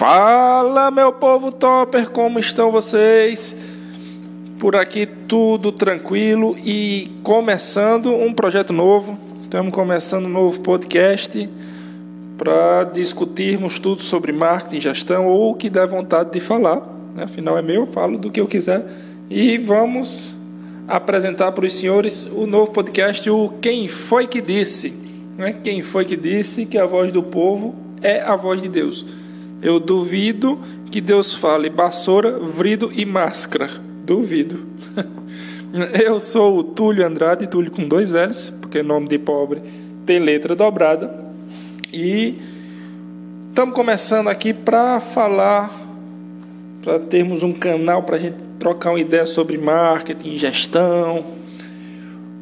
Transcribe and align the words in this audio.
Fala, 0.00 0.90
meu 0.90 1.12
povo 1.12 1.52
topper, 1.52 2.08
como 2.08 2.38
estão 2.38 2.72
vocês? 2.72 3.54
Por 4.58 4.74
aqui 4.74 5.04
tudo 5.04 5.70
tranquilo 5.70 6.56
e 6.56 7.10
começando 7.22 8.10
um 8.10 8.32
projeto 8.32 8.72
novo. 8.72 9.18
Estamos 9.42 9.74
começando 9.74 10.24
um 10.24 10.30
novo 10.30 10.58
podcast 10.60 11.46
para 12.38 12.84
discutirmos 12.84 13.78
tudo 13.78 14.00
sobre 14.00 14.32
marketing, 14.32 14.80
gestão 14.80 15.26
ou 15.26 15.50
o 15.50 15.54
que 15.54 15.68
der 15.68 15.86
vontade 15.86 16.32
de 16.32 16.40
falar. 16.40 16.80
Né? 17.14 17.24
Afinal 17.24 17.58
é 17.58 17.62
meu, 17.62 17.86
falo 17.86 18.16
do 18.16 18.30
que 18.30 18.40
eu 18.40 18.46
quiser 18.46 18.82
e 19.28 19.58
vamos 19.58 20.34
apresentar 20.88 21.52
para 21.52 21.66
os 21.66 21.74
senhores 21.74 22.24
o 22.24 22.46
novo 22.46 22.72
podcast, 22.72 23.28
o 23.28 23.50
Quem 23.60 23.86
Foi 23.86 24.26
Que 24.26 24.40
Disse. 24.40 24.94
Né? 25.36 25.56
Quem 25.62 25.82
foi 25.82 26.06
que 26.06 26.16
disse 26.16 26.64
que 26.64 26.78
a 26.78 26.86
voz 26.86 27.12
do 27.12 27.22
povo 27.22 27.74
é 28.00 28.22
a 28.22 28.34
voz 28.34 28.62
de 28.62 28.68
Deus? 28.70 29.19
Eu 29.62 29.78
duvido 29.78 30.58
que 30.90 31.00
Deus 31.00 31.34
fale 31.34 31.68
vassoura, 31.68 32.38
vrido 32.38 32.90
e 32.94 33.04
máscara. 33.04 33.70
Duvido. 34.04 34.66
Eu 36.02 36.18
sou 36.18 36.58
o 36.58 36.64
Túlio 36.64 37.06
Andrade, 37.06 37.46
Túlio 37.46 37.70
com 37.70 37.86
dois 37.86 38.10
L's, 38.10 38.52
porque 38.60 38.82
nome 38.82 39.06
de 39.06 39.18
pobre 39.18 39.62
tem 40.04 40.18
letra 40.18 40.56
dobrada. 40.56 41.14
E 41.92 42.38
estamos 43.48 43.74
começando 43.74 44.28
aqui 44.28 44.52
para 44.52 44.98
falar, 45.00 45.70
para 46.82 46.98
termos 46.98 47.42
um 47.42 47.52
canal 47.52 48.02
para 48.02 48.16
a 48.16 48.18
gente 48.18 48.36
trocar 48.58 48.90
uma 48.90 49.00
ideia 49.00 49.26
sobre 49.26 49.58
marketing, 49.58 50.36
gestão, 50.36 51.24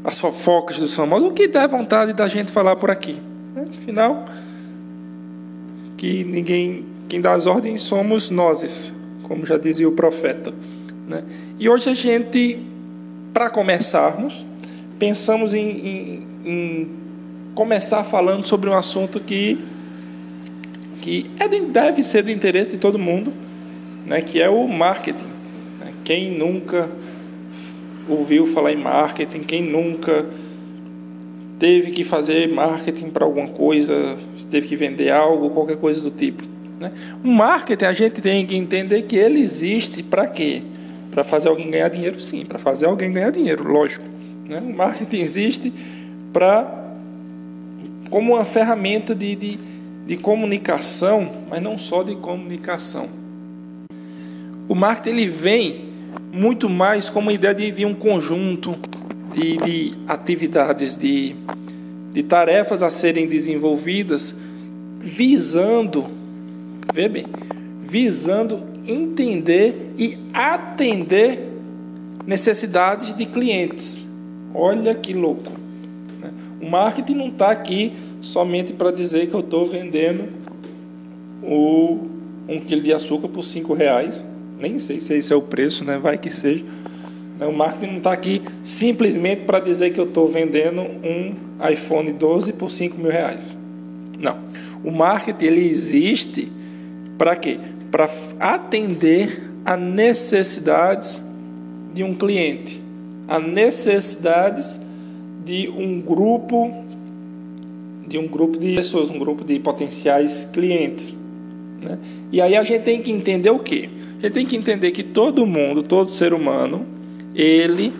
as 0.05 0.19
fofocas 0.19 0.79
dos 0.79 0.95
famosos, 0.95 1.29
o 1.29 1.33
que 1.33 1.49
der 1.49 1.69
vontade 1.69 2.13
da 2.13 2.29
gente 2.29 2.51
falar 2.51 2.77
por 2.77 2.91
aqui. 2.91 3.21
Afinal, 3.57 4.25
que 5.97 6.25
ninguém 6.25 6.87
quem 7.09 7.21
dá 7.21 7.33
as 7.33 7.47
ordens 7.47 7.83
somos 7.83 8.29
nós, 8.29 8.93
como 9.23 9.47
já 9.47 9.57
dizia 9.57 9.89
o 9.89 9.93
profeta. 9.93 10.53
Né? 11.09 11.25
E 11.59 11.69
hoje 11.69 11.89
a 11.89 11.95
gente, 11.95 12.61
para 13.33 13.49
começarmos, 13.49 14.45
pensamos 14.99 15.55
em, 15.55 15.69
em, 15.69 16.27
em, 16.45 16.89
começar 17.55 18.05
falando 18.05 18.47
sobre 18.47 18.69
um 18.69 18.75
assunto 18.75 19.19
que, 19.21 19.59
que 21.01 21.31
é 21.39 21.49
de, 21.49 21.61
deve 21.61 22.03
ser 22.03 22.23
do 22.23 22.31
interesse 22.31 22.73
de 22.73 22.79
todo 22.79 22.99
mundo, 22.99 23.33
né? 24.07 24.21
que 24.21 24.41
é 24.41 24.51
o 24.51 24.69
marketing. 24.69 25.31
Né? 25.81 25.95
Quem 26.05 26.37
nunca 26.37 26.91
ouviu 28.07 28.47
falar 28.47 28.73
em 28.73 28.77
marketing, 28.77 29.41
quem 29.41 29.63
nunca 29.63 30.27
teve 31.59 31.91
que 31.91 32.05
fazer 32.05 32.53
marketing 32.53 33.09
para 33.09 33.25
alguma 33.25 33.49
coisa, 33.49 34.17
teve 34.51 34.69
que 34.69 34.77
vender 34.77 35.11
algo, 35.11 35.51
qualquer 35.51 35.77
coisa 35.79 36.03
do 36.03 36.11
tipo. 36.11 36.58
Né? 36.79 36.93
O 37.25 37.29
marketing 37.29 37.85
a 37.85 37.93
gente 37.93 38.21
tem 38.21 38.47
que 38.47 38.57
entender 38.57 39.03
que 39.03 39.17
ele 39.17 39.41
existe 39.41 40.03
para 40.03 40.27
quê? 40.27 40.63
Para 41.11 41.25
fazer 41.25 41.49
alguém 41.49 41.71
ganhar 41.71 41.89
dinheiro, 41.89 42.21
sim, 42.21 42.45
para 42.45 42.59
fazer 42.59 42.87
alguém 42.87 43.13
ganhar 43.13 43.31
dinheiro, 43.31 43.65
lógico. 43.65 44.05
Né? 44.47 44.61
O 44.61 44.77
marketing 44.77 45.21
existe 45.21 45.73
para 46.33 46.87
como 48.11 48.35
uma 48.35 48.45
ferramenta 48.45 49.15
de, 49.15 49.35
de, 49.35 49.59
de 50.07 50.17
comunicação, 50.17 51.31
mas 51.51 51.61
não 51.61 51.77
só 51.77 52.03
de 52.03 52.17
comunicação. 52.17 53.09
O 54.69 54.75
marketing 54.75 55.17
ele 55.17 55.29
vem 55.29 55.89
muito 56.33 56.69
mais 56.69 57.09
como 57.09 57.31
ideia 57.31 57.55
de, 57.55 57.71
de 57.71 57.85
um 57.85 57.95
conjunto 57.95 58.77
de, 59.33 59.57
de 59.57 59.95
atividades, 60.07 60.97
de, 60.97 61.35
de 62.13 62.23
tarefas 62.23 62.83
a 62.83 62.91
serem 62.91 63.27
desenvolvidas, 63.27 64.35
visando 65.01 66.18
Vê 66.93 67.09
bem, 67.09 67.27
visando 67.81 68.63
entender 68.87 69.93
e 69.99 70.19
atender 70.33 71.49
necessidades 72.27 73.15
de 73.15 73.27
clientes. 73.27 74.07
Olha 74.55 74.95
que 74.95 75.13
louco. 75.13 75.53
Né? 76.21 76.31
O 76.61 76.69
marketing 76.69 77.15
não 77.15 77.29
está 77.29 77.51
aqui 77.51 77.93
somente 78.21 78.73
para 78.73 78.91
dizer 78.91 79.29
que 79.29 79.35
eu 79.35 79.41
estou 79.41 79.67
vendendo 79.67 80.25
o, 81.43 81.99
um 82.49 82.61
quilo 82.61 82.83
de 82.83 82.93
açúcar 82.93 83.29
por 83.29 83.45
cinco 83.45 83.75
reais. 83.75 84.25
Nem 84.59 84.79
sei 84.79 85.01
se 85.01 85.15
esse 85.15 85.33
é 85.33 85.37
o 85.37 85.43
preço, 85.43 85.85
né? 85.85 85.99
vai 85.99 86.19
que 86.19 86.31
seja. 86.31 86.65
Né? 87.39 87.47
O 87.47 87.53
marketing 87.53 87.93
não 87.93 87.99
está 87.99 88.13
aqui 88.13 88.43
simplesmente 88.63 89.43
para 89.43 89.61
dizer 89.61 89.93
que 89.93 90.01
eu 90.01 90.05
estou 90.05 90.27
vendendo 90.27 90.83
um 90.83 91.35
iPhone 91.71 92.13
12 92.13 92.53
por 92.55 92.71
5 92.71 92.99
mil 92.99 93.11
reais. 93.11 93.57
Não. 94.19 94.37
O 94.83 94.91
marketing 94.91 95.45
ele 95.45 95.69
existe 95.69 96.51
para 97.19 97.37
quê? 97.37 97.59
Para 97.91 98.09
atender 98.39 99.51
a 99.65 99.77
necessidades 99.77 101.23
de 101.93 102.03
um 102.03 102.15
cliente, 102.15 102.81
a 103.27 103.39
necessidades 103.39 104.81
de 105.45 105.69
um 105.69 106.01
grupo 106.01 106.87
de 108.07 108.17
um 108.17 108.27
grupo 108.27 108.59
de 108.59 108.75
pessoas, 108.75 109.11
um 109.11 109.19
grupo 109.19 109.45
de 109.45 109.59
potenciais 109.59 110.49
clientes. 110.51 111.15
Né? 111.83 111.99
E 112.33 112.41
aí 112.41 112.57
a 112.57 112.63
gente 112.63 112.83
tem 112.83 113.03
que 113.03 113.11
entender 113.11 113.51
o 113.51 113.59
quê? 113.59 113.91
A 114.19 114.23
gente 114.23 114.33
tem 114.33 114.47
que 114.47 114.57
entender 114.57 114.91
que 114.93 115.03
todo 115.03 115.47
mundo, 115.47 115.83
todo 115.83 116.11
ser 116.11 116.33
humano, 116.33 116.87
ele 117.35 117.93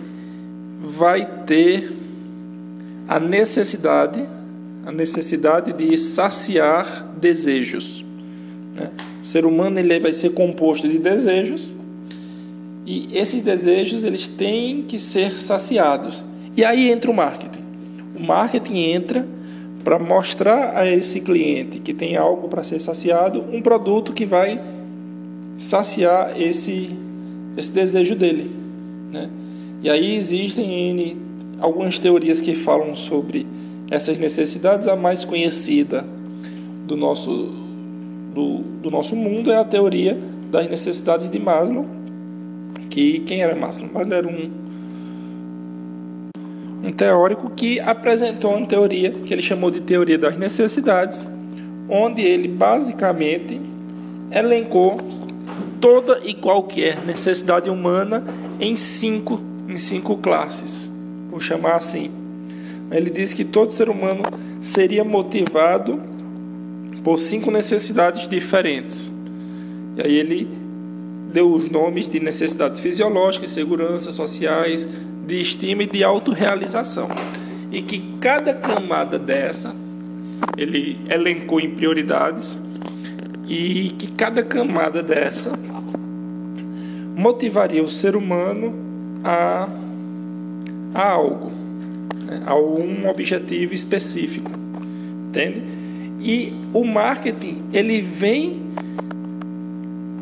vai 0.81 1.43
ter 1.45 1.93
a 3.07 3.19
necessidade, 3.19 4.23
a 4.85 4.91
necessidade 4.91 5.73
de 5.73 5.97
saciar 5.97 7.07
desejos. 7.19 8.03
Né? 8.73 8.89
Ser 9.29 9.45
humano 9.45 9.77
ele 9.77 9.99
vai 9.99 10.11
ser 10.11 10.31
composto 10.31 10.89
de 10.89 10.97
desejos 10.97 11.71
e 12.83 13.07
esses 13.11 13.43
desejos 13.43 14.03
eles 14.03 14.27
têm 14.27 14.81
que 14.81 14.99
ser 14.99 15.37
saciados. 15.37 16.25
E 16.57 16.65
aí 16.65 16.89
entra 16.89 17.11
o 17.11 17.13
marketing. 17.13 17.61
O 18.15 18.23
marketing 18.23 18.77
entra 18.79 19.27
para 19.83 19.99
mostrar 19.99 20.75
a 20.75 20.89
esse 20.89 21.21
cliente 21.21 21.77
que 21.77 21.93
tem 21.93 22.17
algo 22.17 22.47
para 22.47 22.63
ser 22.63 22.81
saciado, 22.81 23.45
um 23.53 23.61
produto 23.61 24.13
que 24.13 24.25
vai 24.25 24.59
saciar 25.55 26.33
esse, 26.41 26.89
esse 27.55 27.71
desejo 27.71 28.15
dele. 28.15 28.49
Né? 29.11 29.29
E 29.83 29.91
aí 29.91 30.15
existem 30.15 30.89
N, 30.89 31.17
algumas 31.59 31.99
teorias 31.99 32.41
que 32.41 32.55
falam 32.55 32.95
sobre 32.95 33.45
essas 33.91 34.17
necessidades. 34.17 34.87
A 34.87 34.95
mais 34.95 35.23
conhecida 35.23 36.03
do 36.87 36.97
nosso 36.97 37.68
do, 38.39 38.59
do 38.81 38.89
nosso 38.89 39.15
mundo 39.17 39.51
é 39.51 39.57
a 39.57 39.65
teoria 39.65 40.17
das 40.49 40.69
necessidades 40.69 41.29
de 41.29 41.37
Maslow. 41.37 41.85
Que 42.89 43.19
quem 43.19 43.41
era 43.41 43.53
Maslow? 43.53 43.89
Maslow 43.93 44.17
era 44.17 44.27
um, 44.27 44.51
um 46.85 46.91
teórico 46.93 47.49
que 47.49 47.79
apresentou 47.81 48.55
uma 48.55 48.65
teoria 48.65 49.11
que 49.11 49.33
ele 49.33 49.41
chamou 49.41 49.69
de 49.69 49.81
teoria 49.81 50.17
das 50.17 50.37
necessidades, 50.37 51.27
onde 51.89 52.21
ele 52.21 52.47
basicamente 52.47 53.59
elencou 54.31 54.97
toda 55.81 56.21
e 56.23 56.33
qualquer 56.33 57.05
necessidade 57.05 57.69
humana 57.69 58.23
em 58.59 58.75
cinco, 58.77 59.41
em 59.67 59.77
cinco 59.77 60.15
classes. 60.17 60.89
Vou 61.29 61.41
chamar 61.41 61.75
assim. 61.75 62.09
Ele 62.89 63.09
diz 63.09 63.33
que 63.33 63.43
todo 63.43 63.73
ser 63.73 63.89
humano 63.89 64.23
seria 64.61 65.03
motivado 65.03 66.01
por 67.03 67.19
cinco 67.19 67.51
necessidades 67.51 68.27
diferentes. 68.27 69.11
E 69.97 70.01
aí 70.01 70.15
ele 70.15 70.47
deu 71.33 71.53
os 71.53 71.69
nomes 71.69 72.07
de 72.07 72.19
necessidades 72.19 72.79
fisiológicas, 72.79 73.51
segurança, 73.51 74.11
sociais, 74.11 74.87
de 75.25 75.41
estima 75.41 75.83
e 75.83 75.87
de 75.87 76.03
autorrealização. 76.03 77.09
E 77.71 77.81
que 77.81 78.15
cada 78.19 78.53
camada 78.53 79.19
dessa, 79.19 79.75
ele 80.57 80.99
elencou 81.09 81.59
em 81.59 81.69
prioridades, 81.69 82.57
e 83.47 83.89
que 83.97 84.07
cada 84.11 84.43
camada 84.43 85.01
dessa 85.01 85.51
motivaria 87.15 87.83
o 87.83 87.89
ser 87.89 88.15
humano 88.15 88.73
a, 89.23 89.67
a 90.93 91.09
algo, 91.09 91.51
né? 92.25 92.43
a 92.45 92.55
um 92.55 93.09
objetivo 93.09 93.73
específico. 93.73 94.51
Entende? 95.27 95.63
E 96.19 96.53
o 96.73 96.83
marketing, 96.83 97.63
ele 97.71 98.01
vem 98.01 98.61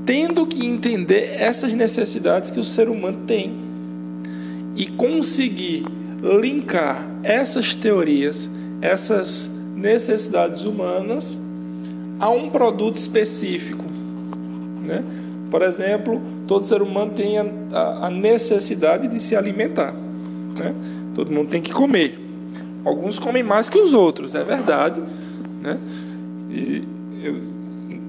tendo 0.06 0.46
que 0.46 0.66
entender 0.66 1.36
essas 1.38 1.74
necessidades 1.74 2.50
que 2.52 2.60
o 2.60 2.64
ser 2.64 2.88
humano 2.88 3.20
tem 3.28 3.52
e 4.76 4.86
conseguir 4.86 5.84
linkar 6.40 7.06
essas 7.24 7.76
teorias, 7.76 8.50
essas 8.82 9.52
necessidades 9.76 10.64
humanas 10.64 11.38
a 12.20 12.30
um 12.30 12.50
produto 12.50 12.98
específico. 12.98 13.84
Né? 14.86 15.04
Por 15.50 15.62
exemplo, 15.62 16.22
todo 16.48 16.64
ser 16.64 16.82
humano 16.82 17.12
tem 17.16 17.38
a, 17.38 18.10
necessidade 18.10 19.08
de 19.08 19.20
se 19.20 19.36
alimentar. 19.36 19.94
Né? 19.94 20.74
Todo 21.16 21.32
mundo 21.32 21.50
tem 21.50 21.62
que 21.62 21.72
comer. 21.72 22.18
Alguns 22.86 23.20
comem 23.20 23.44
mais 23.44 23.70
que 23.70 23.78
os 23.78 23.94
outros, 23.94 24.36
é 24.36 24.44
verdade. 24.44 25.02
Né? 25.62 25.78
E 26.50 26.84
eu, 27.24 27.36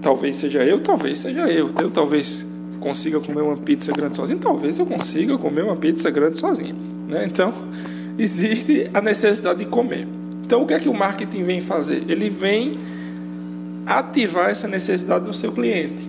talvez 0.03 0.37
seja 0.37 0.65
eu, 0.65 0.81
talvez 0.81 1.19
seja 1.19 1.49
eu. 1.49 1.71
Eu 1.81 1.91
talvez 1.91 2.47
consiga 2.81 3.21
comer 3.21 3.43
uma 3.43 3.57
pizza 3.57 3.93
grande 3.93 4.17
sozinho, 4.17 4.39
talvez 4.39 4.79
eu 4.79 4.87
consiga 4.87 5.37
comer 5.37 5.63
uma 5.63 5.77
pizza 5.77 6.11
grande 6.11 6.39
sozinho. 6.39 6.77
Né? 7.09 7.25
Então, 7.25 7.53
existe 8.19 8.89
a 8.95 9.01
necessidade 9.01 9.61
de 9.61 9.67
comer. 9.67 10.07
Então, 10.45 10.63
o 10.63 10.67
que 10.67 10.75
é 10.75 10.81
que 10.81 10.89
o 10.89 10.95
marketing 10.95 11.45
vem 11.45 11.61
fazer? 11.61 12.05
Ele 12.09 12.31
vem 12.31 12.79
ativar 13.85 14.51
essa 14.51 14.69
necessidade 14.69 15.27
no 15.27 15.33
seu 15.33 15.53
cliente. 15.53 16.09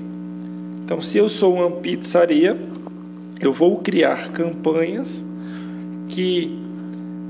Então, 0.86 1.00
se 1.02 1.18
eu 1.18 1.30
sou 1.30 1.56
uma 1.56 1.70
pizzaria, 1.70 2.58
eu 3.40 3.54
vou 3.54 3.78
criar 3.78 4.32
campanhas 4.32 5.24
que 6.08 6.58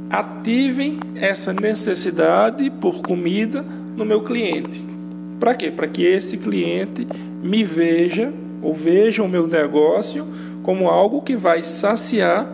ativem 0.09 0.99
essa 1.15 1.53
necessidade 1.53 2.69
por 2.69 3.01
comida 3.01 3.63
no 3.99 4.05
meu 4.05 4.21
cliente. 4.21 4.83
Para 5.39 5.53
quê? 5.53 5.69
Para 5.69 5.87
que 5.87 6.03
esse 6.03 6.37
cliente 6.37 7.05
me 7.43 7.63
veja 7.63 8.33
ou 8.61 8.73
veja 8.73 9.21
o 9.21 9.27
meu 9.27 9.45
negócio 9.45 10.25
como 10.63 10.87
algo 10.87 11.21
que 11.21 11.35
vai 11.35 11.63
saciar 11.63 12.47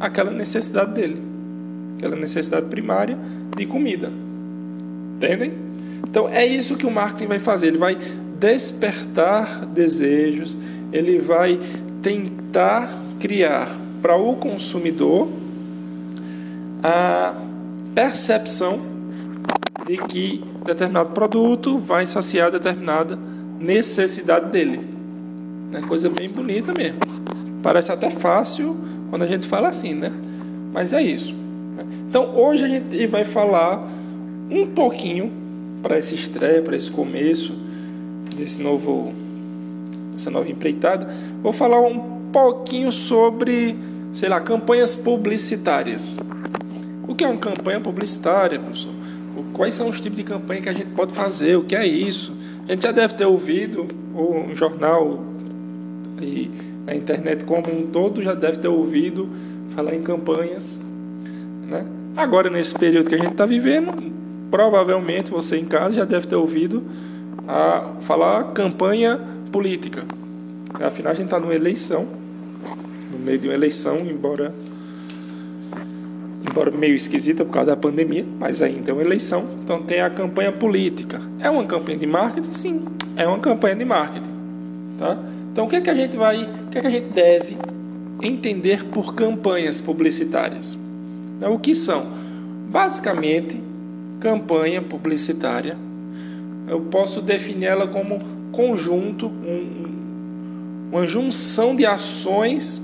aquela 0.00 0.30
necessidade 0.30 0.94
dele, 0.94 1.20
aquela 1.96 2.16
necessidade 2.16 2.66
primária 2.66 3.18
de 3.56 3.66
comida. 3.66 4.10
Entendem? 5.16 5.52
Então 6.08 6.28
é 6.28 6.46
isso 6.46 6.76
que 6.76 6.86
o 6.86 6.90
marketing 6.90 7.28
vai 7.28 7.38
fazer. 7.38 7.68
Ele 7.68 7.78
vai 7.78 7.96
despertar 8.38 9.66
desejos, 9.66 10.56
ele 10.92 11.18
vai 11.18 11.58
tentar 12.02 12.88
criar 13.18 13.74
para 14.02 14.16
o 14.16 14.36
consumidor 14.36 15.28
a 16.82 17.34
percepção 17.94 18.80
de 19.86 19.96
que 19.96 20.53
determinado 20.64 21.10
produto 21.10 21.78
vai 21.78 22.06
saciar 22.06 22.50
determinada 22.50 23.18
necessidade 23.60 24.50
dele. 24.50 24.80
É 25.72 25.80
coisa 25.82 26.08
bem 26.08 26.28
bonita 26.28 26.72
mesmo. 26.76 27.00
Parece 27.62 27.92
até 27.92 28.10
fácil 28.10 28.76
quando 29.10 29.22
a 29.22 29.26
gente 29.26 29.46
fala 29.46 29.68
assim, 29.68 29.94
né? 29.94 30.10
Mas 30.72 30.92
é 30.92 31.02
isso. 31.02 31.34
Então 32.08 32.36
hoje 32.36 32.64
a 32.64 32.68
gente 32.68 33.06
vai 33.06 33.24
falar 33.24 33.86
um 34.50 34.66
pouquinho 34.66 35.30
para 35.82 35.98
esse 35.98 36.14
estreia, 36.14 36.62
para 36.62 36.76
esse 36.76 36.90
começo 36.90 37.52
desse 38.36 38.62
novo, 38.62 39.12
essa 40.16 40.30
nova 40.30 40.48
empreitada. 40.48 41.08
Vou 41.42 41.52
falar 41.52 41.80
um 41.80 42.30
pouquinho 42.32 42.90
sobre, 42.90 43.76
sei 44.12 44.28
lá, 44.28 44.40
campanhas 44.40 44.96
publicitárias. 44.96 46.16
O 47.06 47.14
que 47.14 47.24
é 47.24 47.28
uma 47.28 47.38
campanha 47.38 47.80
publicitária, 47.80 48.58
professor? 48.58 48.93
Quais 49.52 49.74
são 49.74 49.88
os 49.88 50.00
tipos 50.00 50.16
de 50.16 50.24
campanha 50.24 50.60
que 50.62 50.68
a 50.68 50.72
gente 50.72 50.90
pode 50.90 51.12
fazer? 51.12 51.56
O 51.56 51.64
que 51.64 51.74
é 51.74 51.86
isso? 51.86 52.32
A 52.66 52.72
gente 52.72 52.82
já 52.82 52.92
deve 52.92 53.14
ter 53.14 53.26
ouvido, 53.26 53.86
ou 54.14 54.36
um 54.36 54.54
jornal 54.54 55.22
e 56.20 56.50
a 56.86 56.94
internet 56.94 57.44
como 57.44 57.70
um 57.70 57.86
todo 57.86 58.22
já 58.22 58.34
deve 58.34 58.58
ter 58.58 58.68
ouvido 58.68 59.28
falar 59.74 59.94
em 59.94 60.02
campanhas. 60.02 60.78
Né? 61.66 61.84
Agora, 62.16 62.48
nesse 62.48 62.74
período 62.74 63.08
que 63.08 63.14
a 63.14 63.18
gente 63.18 63.32
está 63.32 63.44
vivendo, 63.44 63.92
provavelmente 64.50 65.30
você 65.30 65.56
em 65.56 65.64
casa 65.64 65.96
já 65.96 66.04
deve 66.04 66.26
ter 66.26 66.36
ouvido 66.36 66.82
a 67.48 67.96
falar 68.02 68.52
campanha 68.52 69.20
política. 69.50 70.04
Afinal, 70.74 71.12
a 71.12 71.14
gente 71.14 71.26
está 71.26 71.38
numa 71.38 71.54
eleição, 71.54 72.06
no 73.12 73.18
meio 73.18 73.38
de 73.38 73.48
uma 73.48 73.54
eleição, 73.54 73.98
embora 73.98 74.54
embora 76.48 76.70
meio 76.70 76.94
esquisita 76.94 77.44
por 77.44 77.52
causa 77.52 77.70
da 77.70 77.76
pandemia, 77.76 78.24
mas 78.38 78.60
ainda 78.60 78.90
é 78.90 78.94
uma 78.94 79.02
eleição. 79.02 79.44
Então 79.62 79.82
tem 79.82 80.00
a 80.00 80.10
campanha 80.10 80.52
política. 80.52 81.20
É 81.40 81.48
uma 81.48 81.64
campanha 81.64 81.98
de 81.98 82.06
marketing? 82.06 82.52
Sim, 82.52 82.84
é 83.16 83.26
uma 83.26 83.38
campanha 83.38 83.74
de 83.76 83.84
marketing. 83.84 84.30
Tá? 84.98 85.18
Então 85.52 85.64
o 85.64 85.68
que 85.68 85.76
é 85.76 85.80
que 85.80 85.90
a 85.90 85.94
gente 85.94 86.16
vai, 86.16 86.42
o 86.44 86.68
que 86.70 86.78
é 86.78 86.80
que 86.80 86.86
a 86.86 86.90
gente 86.90 87.12
deve 87.12 87.56
entender 88.22 88.84
por 88.86 89.14
campanhas 89.14 89.80
publicitárias? 89.80 90.76
Então, 91.36 91.54
o 91.54 91.58
que 91.58 91.74
são? 91.74 92.06
Basicamente, 92.70 93.60
campanha 94.20 94.80
publicitária. 94.80 95.76
Eu 96.66 96.80
posso 96.80 97.20
definir 97.20 97.66
ela 97.66 97.86
como 97.86 98.18
conjunto, 98.52 99.26
um, 99.26 100.88
uma 100.90 101.06
junção 101.06 101.74
de 101.74 101.84
ações 101.84 102.80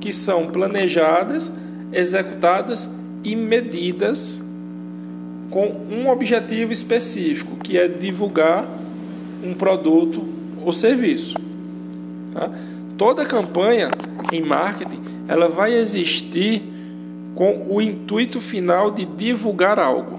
que 0.00 0.12
são 0.12 0.48
planejadas 0.48 1.52
executadas 1.94 2.88
e 3.22 3.34
medidas 3.34 4.40
com 5.50 5.68
um 5.90 6.08
objetivo 6.08 6.72
específico, 6.72 7.56
que 7.56 7.78
é 7.78 7.86
divulgar 7.86 8.66
um 9.42 9.54
produto 9.54 10.26
ou 10.64 10.72
serviço. 10.72 11.34
Tá? 12.32 12.50
Toda 12.98 13.24
campanha 13.24 13.90
em 14.32 14.42
marketing 14.42 15.00
ela 15.28 15.48
vai 15.48 15.72
existir 15.72 16.62
com 17.34 17.66
o 17.68 17.80
intuito 17.80 18.40
final 18.40 18.90
de 18.90 19.04
divulgar 19.04 19.78
algo, 19.78 20.18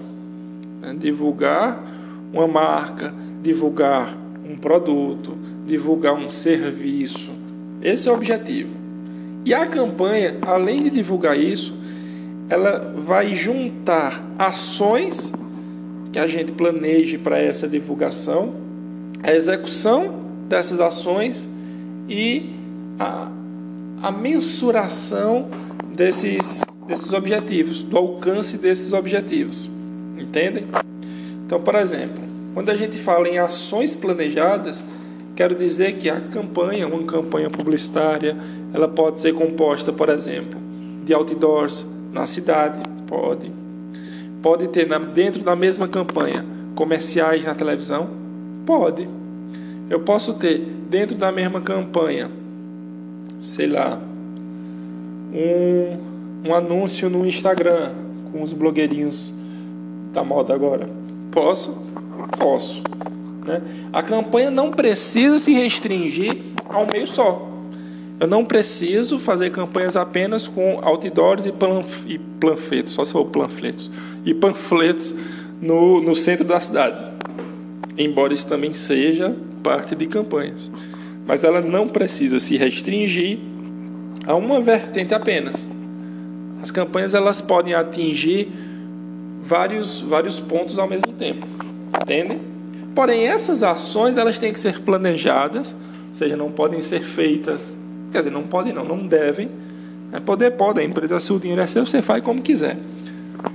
né? 0.81 0.95
divulgar 0.97 1.81
uma 2.33 2.47
marca, 2.47 3.13
divulgar 3.41 4.15
um 4.49 4.55
produto, 4.55 5.37
divulgar 5.65 6.13
um 6.13 6.27
serviço. 6.27 7.29
Esse 7.81 8.07
é 8.07 8.11
o 8.11 8.15
objetivo. 8.15 8.84
E 9.45 9.53
a 9.53 9.67
campanha, 9.67 10.37
além 10.41 10.81
de 10.83 10.89
divulgar 10.89 11.39
isso, 11.39 11.77
ela 12.49 12.93
vai 12.97 13.35
juntar 13.35 14.23
ações 14.39 15.31
que 16.11 16.17
a 16.17 16.27
gente 16.27 16.51
planeje 16.51 17.17
para 17.19 17.37
essa 17.37 17.67
divulgação, 17.67 18.55
a 19.21 19.31
execução 19.31 20.15
dessas 20.49 20.81
ações 20.81 21.47
e 22.09 22.49
a, 22.99 23.29
a 24.01 24.11
mensuração 24.11 25.47
desses, 25.95 26.63
desses 26.87 27.11
objetivos, 27.13 27.83
do 27.83 27.97
alcance 27.97 28.57
desses 28.57 28.93
objetivos. 28.93 29.69
Entendem? 30.17 30.65
Então, 31.45 31.61
por 31.61 31.75
exemplo, 31.75 32.23
quando 32.55 32.69
a 32.69 32.75
gente 32.75 32.97
fala 32.97 33.27
em 33.27 33.37
ações 33.37 33.95
planejadas, 33.95 34.83
Quero 35.35 35.53
dizer 35.53 35.97
que 35.97 36.09
a 36.09 36.21
campanha, 36.21 36.87
uma 36.87 37.03
campanha 37.03 37.49
publicitária, 37.49 38.37
ela 38.73 38.87
pode 38.87 39.19
ser 39.19 39.33
composta, 39.33 39.91
por 39.91 40.07
exemplo, 40.07 40.59
de 41.03 41.13
outdoors 41.13 41.85
na 42.13 42.25
cidade, 42.25 42.81
pode. 43.05 43.51
Pode 44.41 44.69
ter 44.69 44.87
dentro 45.13 45.43
da 45.43 45.55
mesma 45.55 45.87
campanha 45.87 46.45
comerciais 46.73 47.43
na 47.43 47.53
televisão, 47.53 48.09
pode. 48.65 49.07
Eu 49.89 49.99
posso 49.99 50.35
ter 50.35 50.59
dentro 50.89 51.17
da 51.17 51.31
mesma 51.31 51.59
campanha, 51.59 52.31
sei 53.41 53.67
lá, 53.67 53.99
um, 55.33 56.47
um 56.49 56.53
anúncio 56.55 57.09
no 57.09 57.25
Instagram 57.25 57.91
com 58.31 58.41
os 58.41 58.53
blogueirinhos 58.53 59.33
da 60.13 60.23
moda 60.23 60.53
agora. 60.53 60.87
Posso? 61.29 61.75
Posso. 62.39 62.81
Né? 63.45 63.61
A 63.93 64.01
campanha 64.01 64.49
não 64.49 64.71
precisa 64.71 65.37
se 65.39 65.53
restringir 65.53 66.41
a 66.67 66.79
um 66.79 66.87
meio 66.91 67.07
só. 67.07 67.51
Eu 68.19 68.27
não 68.27 68.45
preciso 68.45 69.19
fazer 69.19 69.51
campanhas 69.51 69.95
apenas 69.95 70.47
com 70.47 70.79
outdoors 70.81 71.45
e, 71.45 71.51
panf 71.51 72.05
panfletos, 72.39 72.93
só 72.93 73.03
se 73.03 73.11
for 73.11 73.25
panfletos, 73.25 73.91
e 74.25 74.33
panfletos 74.33 75.13
no, 75.61 76.01
no 76.01 76.15
centro 76.15 76.45
da 76.45 76.59
cidade. 76.59 77.13
Embora 77.97 78.33
isso 78.33 78.47
também 78.47 78.71
seja 78.71 79.35
parte 79.61 79.95
de 79.95 80.07
campanhas. 80.07 80.71
Mas 81.27 81.43
ela 81.43 81.61
não 81.61 81.87
precisa 81.87 82.39
se 82.39 82.55
restringir 82.55 83.39
a 84.25 84.35
uma 84.35 84.61
vertente 84.61 85.13
apenas. 85.13 85.67
As 86.61 86.71
campanhas 86.71 87.13
elas 87.13 87.41
podem 87.41 87.73
atingir 87.73 88.49
vários, 89.41 89.99
vários 90.01 90.39
pontos 90.39 90.79
ao 90.79 90.89
mesmo 90.89 91.11
tempo. 91.13 91.45
Entendem? 92.01 92.54
Porém, 92.95 93.27
essas 93.27 93.61
ações 93.61 94.15
elas 94.15 94.39
têm 94.39 94.53
que 94.53 94.59
ser 94.59 94.79
planejadas, 94.79 95.75
ou 96.11 96.15
seja, 96.15 96.37
não 96.37 96.49
podem 96.49 96.81
ser 96.81 97.01
feitas, 97.01 97.75
quer 98.09 98.19
dizer, 98.19 98.31
não 98.31 98.43
podem 98.43 98.71
não, 98.71 98.85
não 98.85 99.05
devem. 99.05 99.49
Né? 100.09 100.21
Poder 100.21 100.51
pode, 100.51 100.79
a 100.79 100.83
empresa 100.83 101.19
se 101.19 101.33
o 101.33 101.37
dinheiro 101.37 101.61
é 101.61 101.67
seu, 101.67 101.85
você 101.85 102.01
faz 102.01 102.23
como 102.23 102.41
quiser. 102.41 102.77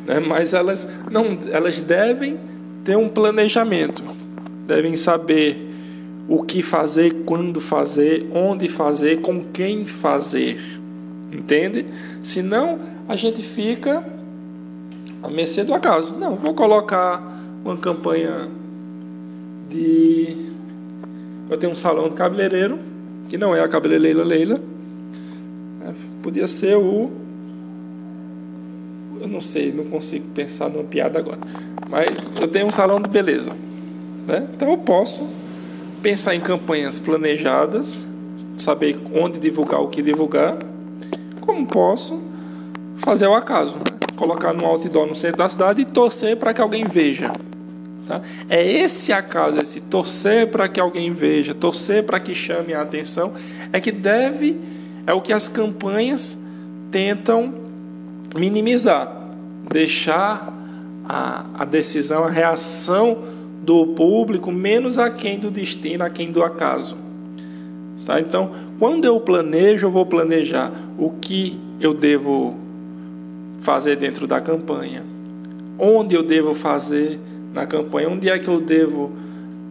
Né? 0.06 0.20
Mas 0.20 0.52
elas 0.52 0.86
não, 1.10 1.38
elas 1.50 1.82
devem 1.82 2.38
ter 2.84 2.96
um 2.96 3.08
planejamento, 3.08 4.04
devem 4.66 4.94
saber 4.94 5.68
o 6.28 6.42
que 6.42 6.62
fazer, 6.62 7.24
quando 7.24 7.62
fazer, 7.62 8.28
onde 8.34 8.68
fazer, 8.68 9.22
com 9.22 9.42
quem 9.44 9.86
fazer. 9.86 10.60
Entende? 11.32 11.86
Senão 12.20 12.78
a 13.08 13.16
gente 13.16 13.42
fica 13.42 14.04
a 15.22 15.28
mercê 15.28 15.64
do 15.64 15.72
acaso. 15.72 16.14
Não, 16.14 16.36
vou 16.36 16.52
colocar 16.54 17.22
uma 17.64 17.76
campanha 17.76 18.48
de. 19.70 20.36
Eu 21.48 21.56
tenho 21.56 21.72
um 21.72 21.74
salão 21.74 22.08
de 22.08 22.14
cabeleireiro, 22.14 22.78
que 23.28 23.38
não 23.38 23.54
é 23.54 23.60
a 23.60 23.68
cabeleireira 23.68 24.22
Leila. 24.22 24.60
Né? 25.80 25.94
Podia 26.22 26.46
ser 26.46 26.76
o. 26.76 27.10
Eu 29.20 29.28
não 29.28 29.40
sei, 29.40 29.72
não 29.72 29.84
consigo 29.84 30.26
pensar 30.34 30.68
numa 30.68 30.84
piada 30.84 31.18
agora. 31.18 31.38
Mas 31.88 32.08
eu 32.40 32.48
tenho 32.48 32.66
um 32.66 32.70
salão 32.70 33.00
de 33.00 33.08
beleza. 33.08 33.50
Né? 34.26 34.48
Então 34.54 34.70
eu 34.70 34.78
posso 34.78 35.26
pensar 36.02 36.34
em 36.34 36.40
campanhas 36.40 36.98
planejadas, 36.98 38.02
saber 38.56 38.98
onde 39.14 39.38
divulgar, 39.38 39.80
o 39.80 39.88
que 39.88 40.00
divulgar, 40.00 40.56
como 41.40 41.66
posso 41.66 42.20
fazer 42.98 43.26
o 43.26 43.34
acaso, 43.34 43.76
né? 43.76 43.84
colocar 44.16 44.52
no 44.52 44.64
outdoor 44.64 45.06
no 45.06 45.14
centro 45.14 45.38
da 45.38 45.48
cidade 45.48 45.82
e 45.82 45.84
torcer 45.84 46.36
para 46.36 46.54
que 46.54 46.60
alguém 46.60 46.84
veja. 46.84 47.32
Tá? 48.06 48.20
É 48.48 48.64
esse 48.64 49.12
acaso, 49.12 49.60
esse 49.60 49.80
torcer 49.80 50.48
para 50.48 50.68
que 50.68 50.80
alguém 50.80 51.12
veja, 51.12 51.54
torcer 51.54 52.04
para 52.04 52.18
que 52.18 52.34
chame 52.34 52.74
a 52.74 52.82
atenção, 52.82 53.32
é 53.72 53.80
que 53.80 53.92
deve, 53.92 54.56
é 55.06 55.12
o 55.12 55.20
que 55.20 55.32
as 55.32 55.48
campanhas 55.48 56.36
tentam 56.90 57.54
minimizar, 58.34 59.10
deixar 59.70 60.52
a, 61.08 61.44
a 61.58 61.64
decisão, 61.64 62.24
a 62.24 62.30
reação 62.30 63.18
do 63.62 63.88
público 63.88 64.50
menos 64.50 64.98
aquém 64.98 65.38
do 65.38 65.50
destino, 65.50 66.04
aquém 66.04 66.32
do 66.32 66.42
acaso. 66.42 66.96
Tá? 68.06 68.20
Então, 68.20 68.52
quando 68.78 69.04
eu 69.04 69.20
planejo, 69.20 69.86
eu 69.86 69.90
vou 69.90 70.06
planejar 70.06 70.72
o 70.98 71.10
que 71.10 71.58
eu 71.80 71.92
devo 71.92 72.56
fazer 73.60 73.96
dentro 73.96 74.26
da 74.26 74.40
campanha, 74.40 75.04
onde 75.78 76.14
eu 76.14 76.22
devo 76.22 76.54
fazer 76.54 77.20
na 77.52 77.66
campanha, 77.66 78.08
onde 78.08 78.28
é 78.28 78.38
que 78.38 78.48
eu 78.48 78.60
devo 78.60 79.10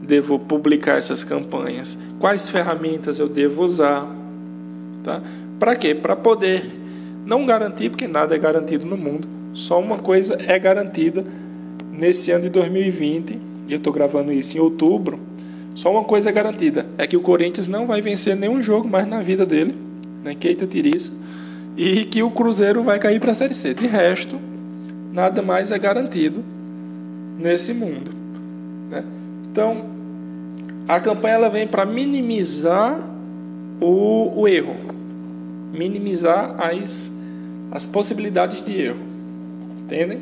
devo 0.10 0.40
publicar 0.40 0.98
essas 0.98 1.24
campanhas, 1.24 1.96
quais 2.18 2.50
ferramentas 2.50 3.20
eu 3.20 3.30
devo 3.30 3.64
usar, 3.64 4.08
tá? 5.04 5.22
Para 5.60 5.76
quê? 5.76 5.94
Para 5.94 6.16
poder 6.16 6.64
não 7.28 7.46
garantir, 7.46 7.92
porque 7.92 8.08
nada 8.08 8.34
é 8.34 8.40
garantido 8.40 8.88
no 8.88 8.98
mundo, 8.98 9.28
só 9.54 9.80
uma 9.80 10.00
coisa 10.00 10.36
é 10.48 10.58
garantida 10.58 11.24
nesse 11.94 12.32
ano 12.32 12.46
de 12.46 12.50
2020, 12.50 13.40
e 13.68 13.74
eu 13.74 13.78
estou 13.78 13.94
gravando 13.94 14.34
isso 14.34 14.58
em 14.58 14.60
outubro. 14.60 15.20
Só 15.76 15.92
uma 15.92 16.04
coisa 16.04 16.30
é 16.30 16.32
garantida: 16.32 16.88
é 16.98 17.06
que 17.06 17.16
o 17.16 17.22
Corinthians 17.22 17.68
não 17.68 17.86
vai 17.86 18.02
vencer 18.02 18.36
nenhum 18.36 18.64
jogo 18.64 18.90
mais 18.90 19.08
na 19.08 19.22
vida 19.22 19.46
dele, 19.46 19.76
né? 20.24 20.34
Keita 20.34 20.66
Tiriça, 20.66 21.12
e 21.78 22.06
que 22.06 22.24
o 22.24 22.32
Cruzeiro 22.32 22.82
vai 22.84 22.98
cair 22.98 23.20
para 23.20 23.32
a 23.32 23.36
Série 23.36 23.54
C. 23.54 23.76
De 23.76 23.86
resto, 23.86 24.40
nada 25.14 25.44
mais 25.44 25.70
é 25.70 25.78
garantido 25.78 26.44
nesse 27.40 27.74
mundo. 27.74 28.12
Né? 28.90 29.04
Então, 29.52 29.86
a 30.88 31.00
campanha 31.00 31.36
ela 31.36 31.50
vem 31.50 31.66
para 31.66 31.86
minimizar 31.86 33.00
o, 33.80 34.42
o 34.42 34.48
erro, 34.48 34.76
minimizar 35.74 36.56
as, 36.60 37.12
as 37.72 37.86
possibilidades 37.86 38.62
de 38.62 38.82
erro. 38.82 39.00
Entendem? 39.84 40.20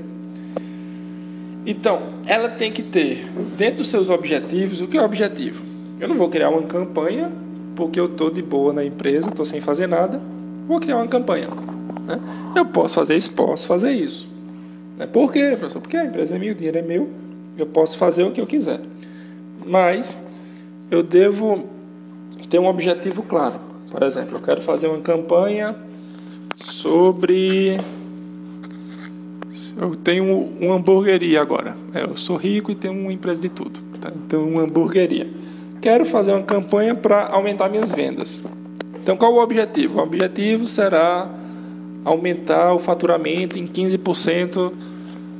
Então, 1.65 1.99
ela 2.25 2.49
tem 2.49 2.71
que 2.71 2.81
ter, 2.81 3.29
dentro 3.57 3.77
dos 3.77 3.89
seus 3.89 4.09
objetivos, 4.09 4.79
o 4.79 4.87
que 4.87 4.97
é 4.97 5.01
objetivo? 5.01 5.61
Eu 5.99 6.07
não 6.07 6.15
vou 6.15 6.29
criar 6.29 6.49
uma 6.49 6.61
campanha 6.61 7.29
porque 7.75 7.99
eu 7.99 8.05
estou 8.05 8.29
de 8.29 8.41
boa 8.41 8.71
na 8.71 8.85
empresa, 8.85 9.27
estou 9.27 9.45
sem 9.45 9.59
fazer 9.59 9.87
nada, 9.87 10.21
vou 10.67 10.79
criar 10.79 10.97
uma 10.97 11.07
campanha. 11.07 11.47
Né? 12.05 12.19
Eu 12.55 12.65
posso 12.65 12.95
fazer 12.95 13.17
isso, 13.17 13.31
posso 13.31 13.67
fazer 13.67 13.91
isso. 13.91 14.27
Né? 14.97 15.05
Por 15.05 15.31
quê, 15.31 15.55
professor? 15.57 15.81
Porque 15.81 15.95
a 15.95 16.05
empresa 16.05 16.35
é 16.35 16.39
minha, 16.39 16.51
o 16.51 16.55
dinheiro 16.55 16.79
é 16.79 16.81
meu, 16.81 17.09
eu 17.57 17.65
posso 17.65 17.97
fazer 17.97 18.23
o 18.23 18.31
que 18.31 18.41
eu 18.41 18.47
quiser. 18.47 18.81
Mas 19.65 20.17
eu 20.89 21.03
devo 21.03 21.67
ter 22.49 22.59
um 22.59 22.65
objetivo 22.65 23.23
claro. 23.23 23.59
Por 23.91 24.03
exemplo, 24.03 24.37
eu 24.37 24.41
quero 24.41 24.61
fazer 24.61 24.87
uma 24.87 24.99
campanha 24.99 25.75
sobre 26.55 27.77
eu 29.79 29.95
tenho 29.95 30.49
uma 30.59 30.75
hamburgueria 30.75 31.39
agora. 31.39 31.77
É, 31.93 32.01
eu 32.03 32.17
sou 32.17 32.35
rico 32.35 32.71
e 32.71 32.75
tenho 32.75 32.93
uma 32.93 33.13
empresa 33.13 33.41
de 33.41 33.49
tudo. 33.49 33.79
Tá? 34.01 34.11
Então, 34.25 34.47
uma 34.47 34.63
hamburgueria. 34.63 35.29
Quero 35.79 36.03
fazer 36.03 36.31
uma 36.31 36.41
campanha 36.41 36.95
para 36.95 37.27
aumentar 37.27 37.69
minhas 37.69 37.91
vendas. 37.91 38.41
Então, 38.95 39.15
qual 39.15 39.33
o 39.33 39.41
objetivo? 39.41 39.99
O 39.99 40.03
objetivo 40.03 40.67
será 40.67 41.29
aumentar 42.07 42.73
o 42.73 42.79
faturamento 42.79 43.59
em 43.59 43.67
15% 43.67 44.71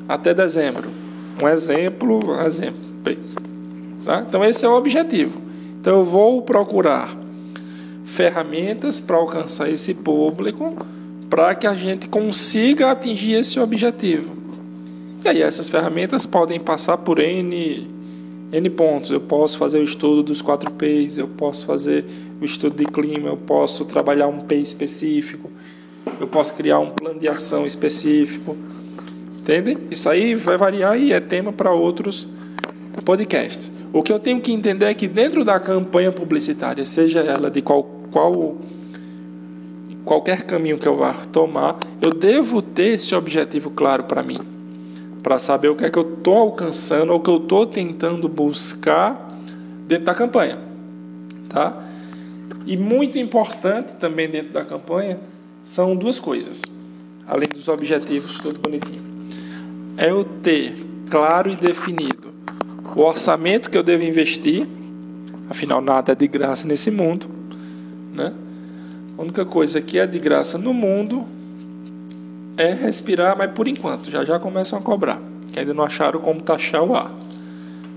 até 0.07 0.33
dezembro. 0.33 0.89
Um 1.41 1.47
exemplo, 1.47 2.19
um 2.33 2.41
exemplo. 2.41 2.81
Tá? 4.03 4.25
Então, 4.27 4.43
esse 4.43 4.65
é 4.65 4.69
o 4.69 4.75
objetivo. 4.75 5.41
Então, 5.79 5.99
eu 5.99 6.05
vou 6.05 6.41
procurar 6.41 7.15
ferramentas 8.05 8.99
para 8.99 9.15
alcançar 9.15 9.69
esse 9.69 9.93
público 9.93 10.75
para 11.29 11.55
que 11.55 11.67
a 11.67 11.73
gente 11.73 12.07
consiga 12.09 12.91
atingir 12.91 13.33
esse 13.33 13.59
objetivo. 13.59 14.35
E 15.23 15.27
aí 15.29 15.41
essas 15.41 15.69
ferramentas 15.69 16.25
podem 16.25 16.59
passar 16.59 16.97
por 16.97 17.19
N, 17.19 17.87
N 18.51 18.69
pontos. 18.69 19.09
Eu 19.09 19.21
posso 19.21 19.57
fazer 19.57 19.79
o 19.79 19.83
estudo 19.83 20.23
dos 20.23 20.41
4 20.41 20.71
P's, 20.71 21.17
eu 21.17 21.27
posso 21.27 21.65
fazer 21.65 22.05
o 22.41 22.45
estudo 22.45 22.77
de 22.77 22.85
clima, 22.85 23.29
eu 23.29 23.37
posso 23.37 23.83
trabalhar 23.85 24.27
um 24.27 24.39
P 24.39 24.55
específico, 24.55 25.49
eu 26.19 26.27
posso 26.27 26.53
criar 26.53 26.79
um 26.79 26.89
plano 26.89 27.19
de 27.19 27.27
ação 27.27 27.65
específico. 27.65 28.55
Entende? 29.39 29.77
Isso 29.89 30.09
aí 30.09 30.35
vai 30.35 30.57
variar 30.57 30.99
e 30.99 31.13
é 31.13 31.19
tema 31.19 31.53
para 31.53 31.71
outros 31.71 32.27
podcasts. 33.05 33.71
O 33.93 34.03
que 34.03 34.11
eu 34.11 34.19
tenho 34.19 34.41
que 34.41 34.51
entender 34.51 34.85
é 34.85 34.93
que 34.93 35.07
dentro 35.07 35.45
da 35.45 35.59
campanha 35.59 36.11
publicitária, 36.11 36.85
seja 36.85 37.19
ela 37.19 37.49
de 37.49 37.61
qual, 37.61 37.83
qual 38.11 38.57
qualquer 40.03 40.43
caminho 40.43 40.77
que 40.77 40.87
eu 40.87 40.95
vá 40.95 41.13
tomar, 41.31 41.77
eu 42.01 42.11
devo 42.13 42.61
ter 42.61 42.93
esse 42.93 43.13
objetivo 43.13 43.69
claro 43.69 44.05
para 44.05 44.23
mim, 44.23 44.39
para 45.21 45.37
saber 45.37 45.67
o 45.67 45.75
que 45.75 45.85
é 45.85 45.89
que 45.89 45.99
eu 45.99 46.15
estou 46.15 46.37
alcançando 46.37 47.11
ou 47.11 47.19
o 47.19 47.21
que 47.21 47.29
eu 47.29 47.37
estou 47.37 47.65
tentando 47.65 48.29
buscar 48.29 49.27
dentro 49.85 50.05
da 50.05 50.15
campanha, 50.15 50.59
tá? 51.49 51.83
E 52.65 52.75
muito 52.77 53.19
importante 53.19 53.93
também 53.93 54.29
dentro 54.29 54.53
da 54.53 54.63
campanha 54.63 55.19
são 55.67 55.97
duas 55.97 56.17
coisas, 56.17 56.61
além 57.27 57.49
dos 57.49 57.67
objetivos, 57.67 58.39
tudo 58.39 58.57
bonitinho. 58.57 59.03
É 59.97 60.09
eu 60.09 60.23
ter 60.23 60.73
claro 61.09 61.51
e 61.51 61.57
definido 61.57 62.29
o 62.95 63.01
orçamento 63.01 63.69
que 63.69 63.77
eu 63.77 63.83
devo 63.83 64.01
investir, 64.01 64.65
afinal 65.49 65.81
nada 65.81 66.13
é 66.13 66.15
de 66.15 66.25
graça 66.25 66.65
nesse 66.65 66.89
mundo, 66.89 67.27
né? 68.13 68.33
A 69.17 69.21
única 69.21 69.43
coisa 69.43 69.81
que 69.81 69.99
é 69.99 70.07
de 70.07 70.17
graça 70.19 70.57
no 70.57 70.73
mundo 70.73 71.25
é 72.55 72.73
respirar, 72.73 73.37
mas 73.37 73.51
por 73.51 73.67
enquanto, 73.67 74.09
já 74.09 74.23
já 74.23 74.39
começam 74.39 74.79
a 74.79 74.81
cobrar, 74.81 75.19
que 75.51 75.59
ainda 75.59 75.73
não 75.73 75.83
acharam 75.83 76.21
como 76.21 76.41
taxar 76.41 76.81
o 76.81 76.95
ar. 76.95 77.11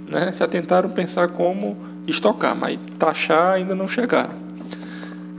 Né? 0.08 0.34
Já 0.36 0.48
tentaram 0.48 0.90
pensar 0.90 1.28
como 1.28 1.76
estocar, 2.04 2.56
mas 2.56 2.80
taxar 2.98 3.52
ainda 3.52 3.76
não 3.76 3.86
chegaram. 3.86 4.34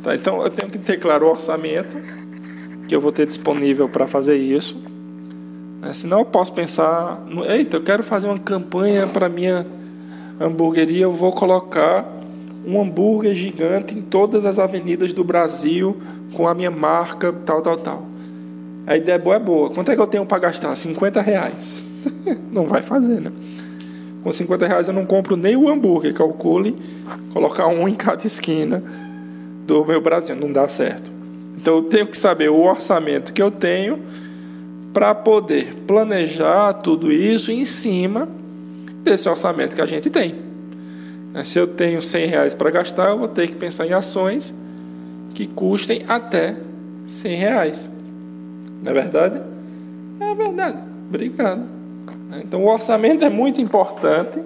Tá, 0.01 0.15
então 0.15 0.41
eu 0.41 0.49
tenho 0.49 0.71
que 0.71 0.79
ter 0.79 0.97
claro 0.97 1.27
o 1.27 1.29
orçamento 1.29 2.20
que 2.91 2.95
eu 2.95 2.99
vou 2.99 3.13
ter 3.13 3.25
disponível 3.25 3.87
para 3.87 4.05
fazer 4.05 4.35
isso. 4.35 4.75
Né? 5.79 5.93
Senão 5.93 6.19
eu 6.19 6.25
posso 6.25 6.51
pensar, 6.51 7.25
eita, 7.47 7.77
eu 7.77 7.83
quero 7.83 8.03
fazer 8.03 8.27
uma 8.27 8.37
campanha 8.37 9.07
para 9.07 9.29
minha 9.29 9.65
hamburgueria, 10.37 11.03
eu 11.03 11.13
vou 11.13 11.31
colocar 11.31 12.05
um 12.67 12.81
hambúrguer 12.81 13.33
gigante 13.33 13.97
em 13.97 14.01
todas 14.01 14.45
as 14.45 14.59
avenidas 14.59 15.13
do 15.13 15.23
Brasil 15.23 15.95
com 16.33 16.49
a 16.49 16.53
minha 16.53 16.69
marca, 16.69 17.31
tal, 17.45 17.61
tal, 17.61 17.77
tal. 17.77 18.05
A 18.85 18.97
ideia 18.97 19.17
boa 19.17 19.37
é 19.37 19.39
boa. 19.39 19.69
Quanto 19.69 19.89
é 19.89 19.95
que 19.95 20.01
eu 20.01 20.07
tenho 20.07 20.25
para 20.25 20.39
gastar? 20.39 20.75
50 20.75 21.21
reais. 21.21 21.81
não 22.51 22.67
vai 22.67 22.81
fazer, 22.81 23.21
né? 23.21 23.31
Com 24.21 24.33
50 24.33 24.67
reais 24.67 24.89
eu 24.89 24.93
não 24.93 25.05
compro 25.05 25.37
nem 25.37 25.55
o 25.55 25.69
hambúrguer, 25.69 26.13
calcule, 26.13 26.75
colocar 27.31 27.67
um 27.67 27.87
em 27.87 27.95
cada 27.95 28.27
esquina 28.27 28.83
do 29.65 29.85
meu 29.85 30.01
Brasil. 30.01 30.35
Não 30.35 30.51
dá 30.51 30.67
certo. 30.67 31.20
Então 31.57 31.77
eu 31.77 31.83
tenho 31.83 32.07
que 32.07 32.17
saber 32.17 32.49
o 32.49 32.59
orçamento 32.61 33.33
que 33.33 33.41
eu 33.41 33.51
tenho 33.51 33.99
para 34.93 35.15
poder 35.15 35.75
planejar 35.87 36.73
tudo 36.73 37.11
isso 37.11 37.51
em 37.51 37.65
cima 37.65 38.27
desse 39.03 39.27
orçamento 39.27 39.75
que 39.75 39.81
a 39.81 39.85
gente 39.85 40.09
tem. 40.09 40.35
Né, 41.33 41.43
se 41.43 41.57
eu 41.57 41.67
tenho 41.67 42.01
100 42.01 42.25
reais 42.25 42.53
para 42.53 42.69
gastar, 42.69 43.09
eu 43.09 43.17
vou 43.17 43.27
ter 43.27 43.47
que 43.47 43.55
pensar 43.55 43.87
em 43.87 43.93
ações 43.93 44.53
que 45.33 45.47
custem 45.47 46.03
até 46.07 46.55
100 47.07 47.35
reais. 47.35 47.89
Não 48.83 48.91
é 48.91 48.93
verdade? 48.93 49.41
É 50.19 50.35
verdade. 50.35 50.77
Obrigado. 51.07 51.61
Né, 52.29 52.41
então, 52.43 52.63
o 52.63 52.69
orçamento 52.69 53.23
é 53.23 53.29
muito 53.29 53.61
importante. 53.61 54.39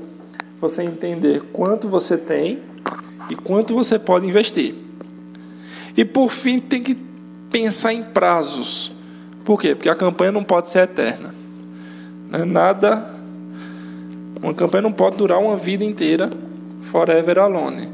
Você 0.61 0.83
entender 0.83 1.41
quanto 1.51 1.89
você 1.89 2.17
tem 2.17 2.59
e 3.29 3.35
quanto 3.35 3.73
você 3.73 3.99
pode 3.99 4.27
investir. 4.27 4.84
E 5.95 6.03
por 6.03 6.31
fim, 6.31 6.59
tem 6.59 6.81
que 6.81 6.97
pensar 7.49 7.93
em 7.93 8.03
prazos. 8.03 8.91
Por 9.43 9.59
quê? 9.59 9.75
Porque 9.75 9.89
a 9.89 9.95
campanha 9.95 10.31
não 10.31 10.43
pode 10.43 10.69
ser 10.69 10.79
eterna. 10.79 11.33
Né, 12.29 12.43
nada. 12.43 13.13
Uma 14.41 14.53
campanha 14.53 14.81
não 14.81 14.91
pode 14.91 15.17
durar 15.17 15.39
uma 15.39 15.55
vida 15.55 15.83
inteira 15.83 16.29
forever 16.91 17.39
alone. 17.39 17.89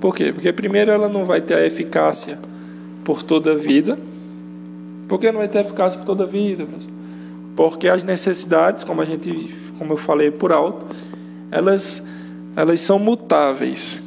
Por 0.00 0.14
quê? 0.14 0.32
Porque 0.32 0.52
primeiro 0.52 0.90
ela 0.90 1.08
não 1.08 1.24
vai 1.24 1.40
ter 1.40 1.54
a 1.54 1.66
eficácia 1.66 2.38
por 3.04 3.22
toda 3.22 3.52
a 3.52 3.56
vida. 3.56 3.98
Por 5.08 5.18
que 5.18 5.30
não 5.30 5.38
vai 5.38 5.48
ter 5.48 5.60
eficácia 5.60 5.98
por 5.98 6.06
toda 6.06 6.24
a 6.24 6.26
vida? 6.26 6.66
Porque 7.56 7.88
as 7.88 8.04
necessidades, 8.04 8.84
como 8.84 9.00
a 9.00 9.04
gente, 9.04 9.54
como 9.78 9.94
eu 9.94 9.96
falei 9.96 10.30
por 10.30 10.52
alto, 10.52 10.86
elas 11.50 12.02
elas 12.56 12.80
são 12.80 12.98
mutáveis. 12.98 14.02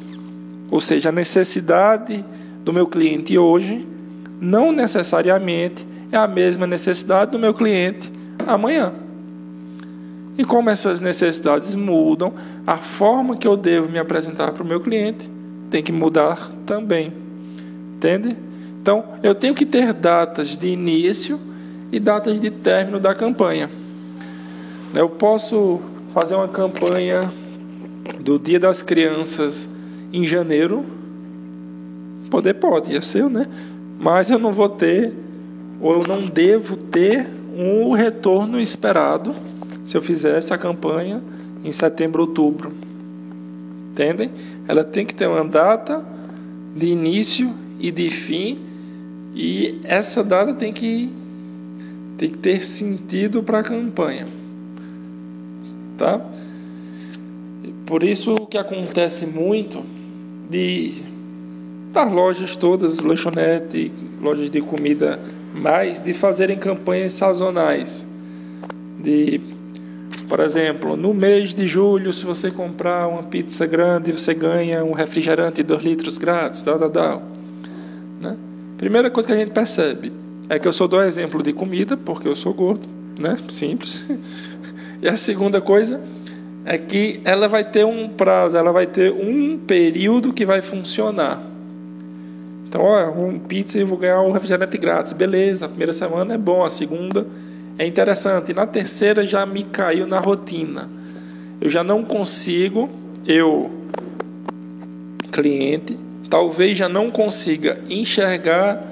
Ou 0.70 0.80
seja, 0.80 1.08
a 1.08 1.12
necessidade 1.12 2.24
do 2.64 2.72
meu 2.72 2.86
cliente 2.86 3.36
hoje 3.38 3.86
não 4.40 4.72
necessariamente 4.72 5.86
é 6.10 6.16
a 6.16 6.26
mesma 6.26 6.66
necessidade 6.66 7.30
do 7.30 7.38
meu 7.38 7.54
cliente 7.54 8.10
amanhã. 8.46 8.92
E 10.36 10.44
como 10.44 10.68
essas 10.68 11.00
necessidades 11.00 11.74
mudam, 11.74 12.32
a 12.66 12.76
forma 12.76 13.36
que 13.36 13.46
eu 13.46 13.56
devo 13.56 13.90
me 13.90 13.98
apresentar 13.98 14.52
para 14.52 14.62
o 14.62 14.66
meu 14.66 14.80
cliente 14.80 15.30
tem 15.70 15.82
que 15.82 15.92
mudar 15.92 16.50
também. 16.66 17.12
Entende? 17.96 18.36
Então, 18.82 19.04
eu 19.22 19.34
tenho 19.34 19.54
que 19.54 19.64
ter 19.64 19.92
datas 19.92 20.58
de 20.58 20.68
início 20.68 21.38
e 21.90 22.00
datas 22.00 22.40
de 22.40 22.50
término 22.50 22.98
da 22.98 23.14
campanha. 23.14 23.70
Eu 24.94 25.08
posso 25.08 25.80
fazer 26.12 26.34
uma 26.34 26.48
campanha 26.48 27.30
do 28.20 28.38
Dia 28.38 28.60
das 28.60 28.82
Crianças 28.82 29.68
em 30.12 30.24
janeiro. 30.26 30.84
Poder 32.30 32.54
pode, 32.54 32.92
ia 32.92 33.02
ser, 33.02 33.28
né? 33.28 33.46
Mas 33.98 34.30
eu 34.30 34.38
não 34.38 34.52
vou 34.52 34.68
ter, 34.68 35.12
ou 35.80 35.94
eu 35.94 36.02
não 36.06 36.26
devo 36.26 36.76
ter 36.76 37.26
um 37.56 37.92
retorno 37.92 38.60
esperado 38.60 39.34
se 39.84 39.96
eu 39.96 40.02
fizesse 40.02 40.52
a 40.52 40.58
campanha 40.58 41.22
em 41.64 41.70
setembro, 41.72 42.22
outubro. 42.22 42.72
Entendem? 43.92 44.30
Ela 44.66 44.82
tem 44.82 45.06
que 45.06 45.14
ter 45.14 45.26
uma 45.26 45.44
data 45.44 46.04
de 46.74 46.86
início 46.86 47.54
e 47.78 47.90
de 47.90 48.10
fim, 48.10 48.58
e 49.34 49.80
essa 49.84 50.22
data 50.22 50.54
tem 50.54 50.72
que, 50.72 51.10
tem 52.16 52.30
que 52.30 52.38
ter 52.38 52.64
sentido 52.64 53.42
para 53.42 53.60
a 53.60 53.62
campanha. 53.62 54.26
Tá? 55.96 56.20
Por 57.86 58.02
isso 58.02 58.34
que 58.48 58.58
acontece 58.58 59.26
muito 59.26 59.82
de 60.50 60.94
das 61.94 62.12
lojas 62.12 62.56
todas, 62.56 62.98
lanchonete, 62.98 63.90
lojas 64.20 64.50
de 64.50 64.60
comida 64.60 65.18
mais, 65.54 66.00
de 66.00 66.12
fazerem 66.12 66.58
campanhas 66.58 67.12
sazonais. 67.12 68.04
De 68.98 69.40
por 70.28 70.40
exemplo, 70.40 70.96
no 70.96 71.12
mês 71.12 71.54
de 71.54 71.66
julho, 71.66 72.12
se 72.12 72.24
você 72.24 72.50
comprar 72.50 73.06
uma 73.08 73.22
pizza 73.22 73.66
grande, 73.66 74.10
você 74.10 74.32
ganha 74.32 74.82
um 74.82 74.92
refrigerante 74.92 75.56
de 75.56 75.62
2 75.64 75.82
litros 75.82 76.18
grátis, 76.18 76.62
tal, 76.62 76.78
tal, 76.78 76.90
tal. 76.90 77.22
Né? 78.20 78.36
Primeira 78.78 79.10
coisa 79.10 79.26
que 79.28 79.34
a 79.34 79.36
gente 79.36 79.50
percebe 79.50 80.12
é 80.48 80.58
que 80.58 80.66
eu 80.66 80.72
só 80.72 80.86
dou 80.86 81.02
exemplo 81.02 81.42
de 81.42 81.52
comida, 81.52 81.96
porque 81.96 82.26
eu 82.26 82.34
sou 82.34 82.52
gordo, 82.52 82.88
né? 83.18 83.36
simples. 83.48 84.04
E 85.02 85.08
a 85.08 85.18
segunda 85.18 85.60
coisa 85.60 86.00
é 86.64 86.78
que 86.78 87.20
ela 87.24 87.46
vai 87.46 87.62
ter 87.62 87.84
um 87.84 88.08
prazo, 88.08 88.56
ela 88.56 88.72
vai 88.72 88.86
ter 88.86 89.12
um 89.12 89.58
período 89.58 90.32
que 90.32 90.46
vai 90.46 90.62
funcionar. 90.62 91.42
Então, 92.74 92.86
ó, 92.86 93.08
um 93.08 93.38
pizza 93.38 93.78
eu 93.78 93.86
vou 93.86 93.96
ganhar 93.96 94.20
um 94.20 94.32
refrigerante 94.32 94.76
grátis. 94.76 95.12
Beleza, 95.12 95.66
a 95.66 95.68
primeira 95.68 95.92
semana 95.92 96.34
é 96.34 96.36
bom, 96.36 96.64
a 96.64 96.70
segunda 96.70 97.24
é 97.78 97.86
interessante. 97.86 98.52
Na 98.52 98.66
terceira 98.66 99.24
já 99.24 99.46
me 99.46 99.62
caiu 99.62 100.08
na 100.08 100.18
rotina. 100.18 100.90
Eu 101.60 101.70
já 101.70 101.84
não 101.84 102.02
consigo, 102.02 102.90
eu, 103.24 103.70
cliente, 105.30 105.96
talvez 106.28 106.76
já 106.76 106.88
não 106.88 107.12
consiga 107.12 107.80
enxergar 107.88 108.84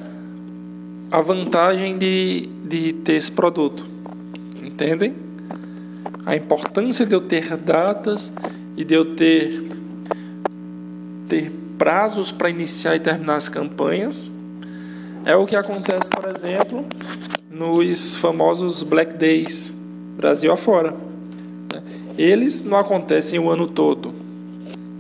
a 1.11 1.21
vantagem 1.21 1.99
de, 1.99 2.49
de 2.65 2.93
ter 2.93 3.15
esse 3.15 3.33
produto. 3.33 3.85
Entendem? 4.63 5.13
A 6.25 6.37
importância 6.37 7.05
de 7.05 7.15
eu 7.15 7.21
ter 7.21 7.57
datas 7.57 8.33
e 8.77 8.85
de 8.85 8.95
eu 8.95 9.17
ter, 9.17 9.61
ter 11.29 11.62
prazos 11.83 12.31
para 12.31 12.49
iniciar 12.49 12.95
e 12.95 13.01
terminar 13.01 13.35
as 13.35 13.49
campanhas. 13.49 14.31
É 15.25 15.35
o 15.35 15.45
que 15.45 15.57
acontece, 15.57 16.09
por 16.09 16.31
exemplo, 16.31 16.85
nos 17.51 18.17
famosos 18.19 18.85
Black 18.85 19.15
Days, 19.15 19.75
Brasil 20.17 20.53
afora. 20.53 20.93
Né? 20.93 21.83
Eles 22.17 22.63
não 22.63 22.79
acontecem 22.79 23.37
o 23.41 23.51
ano 23.51 23.67
todo. 23.67 24.15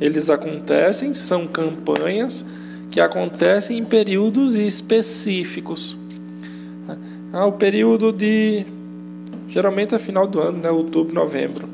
Eles 0.00 0.28
acontecem, 0.28 1.14
são 1.14 1.46
campanhas 1.46 2.44
que 2.90 3.00
acontecem 3.00 3.78
em 3.78 3.85
períodos 3.85 4.56
específicos. 4.56 5.96
Ah, 7.33 7.46
o 7.46 7.52
período 7.52 8.12
de. 8.12 8.66
Geralmente 9.48 9.94
é 9.94 10.00
final 10.00 10.26
do 10.26 10.40
ano, 10.40 10.59
né? 10.59 10.70
outubro, 10.72 11.14
novembro. 11.14 11.68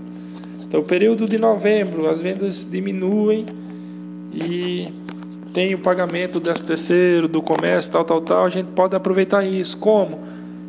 Então, 0.66 0.80
o 0.80 0.84
período 0.84 1.26
de 1.26 1.38
novembro, 1.38 2.10
as 2.10 2.20
vendas 2.20 2.68
diminuem 2.70 3.46
e 4.32 4.97
tem 5.58 5.74
o 5.74 5.78
pagamento 5.78 6.38
do 6.38 6.54
terceiro, 6.54 7.26
do 7.26 7.42
comércio, 7.42 7.90
tal, 7.90 8.04
tal, 8.04 8.20
tal. 8.20 8.44
A 8.44 8.48
gente 8.48 8.68
pode 8.68 8.94
aproveitar 8.94 9.44
isso. 9.44 9.76
Como? 9.76 10.20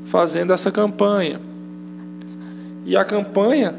fazendo 0.10 0.52
essa 0.52 0.72
campanha. 0.72 1.40
E 2.86 2.98
a 2.98 3.06
campanha, 3.06 3.76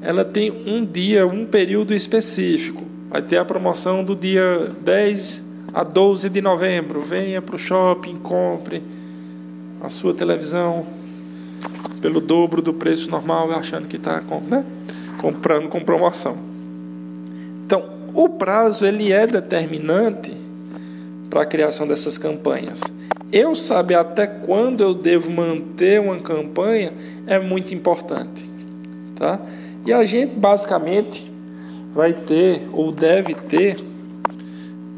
ela 0.00 0.24
tem 0.24 0.50
um 0.50 0.84
dia, 0.84 1.26
um 1.26 1.44
período 1.44 1.92
específico. 1.92 2.84
Vai 3.10 3.20
ter 3.20 3.36
a 3.36 3.44
promoção 3.44 4.04
do 4.04 4.14
dia 4.14 4.70
10 4.80 5.44
a 5.74 5.82
12 5.82 6.28
de 6.28 6.40
novembro. 6.40 7.02
Venha 7.02 7.42
para 7.42 7.56
o 7.56 7.58
shopping, 7.58 8.16
compre 8.16 8.80
a 9.80 9.88
sua 9.88 10.14
televisão 10.14 10.86
pelo 12.00 12.20
dobro 12.20 12.62
do 12.62 12.72
preço 12.72 13.10
normal, 13.10 13.50
achando 13.50 13.88
que 13.88 13.96
está 13.96 14.22
né? 14.48 14.64
comprando 15.18 15.68
com 15.68 15.80
promoção. 15.80 16.36
Então, 17.66 17.84
o 18.14 18.28
prazo 18.28 18.86
ele 18.86 19.12
é 19.12 19.26
determinante 19.26 20.41
para 21.32 21.44
a 21.44 21.46
criação 21.46 21.86
dessas 21.86 22.18
campanhas. 22.18 22.82
Eu 23.32 23.56
saber 23.56 23.94
até 23.94 24.26
quando 24.26 24.82
eu 24.82 24.92
devo 24.92 25.30
manter 25.30 25.98
uma 25.98 26.18
campanha 26.18 26.92
é 27.26 27.40
muito 27.40 27.74
importante, 27.74 28.50
tá? 29.16 29.40
E 29.86 29.94
a 29.94 30.04
gente 30.04 30.34
basicamente 30.34 31.32
vai 31.94 32.12
ter 32.12 32.68
ou 32.70 32.92
deve 32.92 33.32
ter 33.32 33.78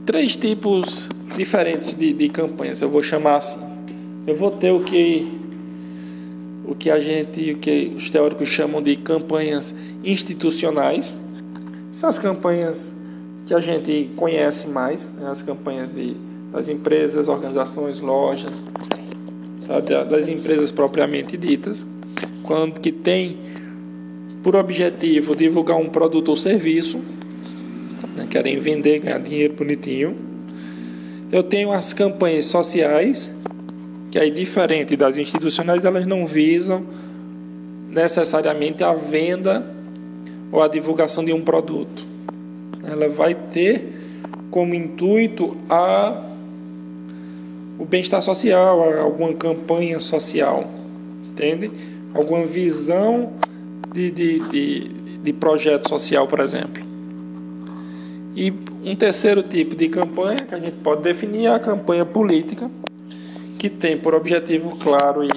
três 0.04 0.34
tipos 0.34 1.08
diferentes 1.36 1.94
de, 1.94 2.12
de 2.12 2.28
campanhas. 2.28 2.80
Eu 2.80 2.90
vou 2.90 3.00
chamar 3.00 3.36
assim. 3.36 3.60
Eu 4.26 4.34
vou 4.34 4.50
ter 4.50 4.72
o 4.72 4.80
que 4.82 5.40
o 6.64 6.74
que 6.74 6.90
a 6.90 7.00
gente, 7.00 7.52
o 7.52 7.58
que 7.58 7.92
os 7.96 8.10
teóricos 8.10 8.48
chamam 8.48 8.82
de 8.82 8.96
campanhas 8.96 9.72
institucionais. 10.02 11.16
São 11.92 12.10
as 12.10 12.18
campanhas 12.18 12.92
que 13.46 13.54
a 13.54 13.60
gente 13.60 14.10
conhece 14.16 14.68
mais, 14.68 15.08
né? 15.12 15.28
as 15.30 15.42
campanhas 15.42 15.92
de 15.92 16.16
das 16.54 16.68
empresas, 16.68 17.26
organizações, 17.26 17.98
lojas, 17.98 18.64
das 20.08 20.28
empresas 20.28 20.70
propriamente 20.70 21.36
ditas, 21.36 21.84
quando 22.44 22.78
que 22.80 22.92
tem 22.92 23.36
por 24.40 24.54
objetivo 24.54 25.34
divulgar 25.34 25.76
um 25.76 25.88
produto 25.88 26.28
ou 26.28 26.36
serviço, 26.36 27.00
né, 28.14 28.28
querem 28.30 28.60
vender, 28.60 29.00
ganhar 29.00 29.18
dinheiro 29.18 29.54
bonitinho. 29.54 30.16
Eu 31.32 31.42
tenho 31.42 31.72
as 31.72 31.92
campanhas 31.92 32.46
sociais, 32.46 33.32
que 34.12 34.18
aí 34.18 34.30
diferente 34.30 34.94
das 34.96 35.16
institucionais, 35.16 35.84
elas 35.84 36.06
não 36.06 36.24
visam 36.24 36.86
necessariamente 37.90 38.84
a 38.84 38.92
venda 38.92 39.66
ou 40.52 40.62
a 40.62 40.68
divulgação 40.68 41.24
de 41.24 41.32
um 41.32 41.40
produto. 41.40 42.13
Ela 42.86 43.08
vai 43.08 43.34
ter 43.34 43.92
como 44.50 44.74
intuito 44.74 45.56
a 45.68 46.30
o 47.78 47.84
bem-estar 47.84 48.22
social, 48.22 49.00
alguma 49.00 49.32
campanha 49.34 49.98
social, 49.98 50.64
entende? 51.26 51.70
Alguma 52.14 52.46
visão 52.46 53.32
de, 53.92 54.10
de, 54.10 54.38
de, 54.48 54.88
de 55.22 55.32
projeto 55.32 55.88
social, 55.88 56.26
por 56.26 56.40
exemplo. 56.40 56.84
E 58.36 58.52
um 58.84 58.94
terceiro 58.96 59.42
tipo 59.42 59.74
de 59.74 59.88
campanha 59.88 60.38
que 60.38 60.54
a 60.54 60.58
gente 60.58 60.76
pode 60.82 61.02
definir 61.02 61.46
é 61.46 61.54
a 61.54 61.58
campanha 61.58 62.04
política, 62.04 62.70
que 63.58 63.68
tem 63.68 63.96
por 63.96 64.14
objetivo 64.14 64.76
claro 64.76 65.24
e, 65.24 65.30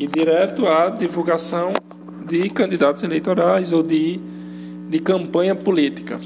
e 0.00 0.06
direto 0.06 0.66
a 0.66 0.88
divulgação 0.88 1.72
de 2.26 2.48
candidatos 2.50 3.02
eleitorais 3.02 3.72
ou 3.72 3.82
de, 3.82 4.20
de 4.88 4.98
campanha 4.98 5.54
política. 5.54 6.20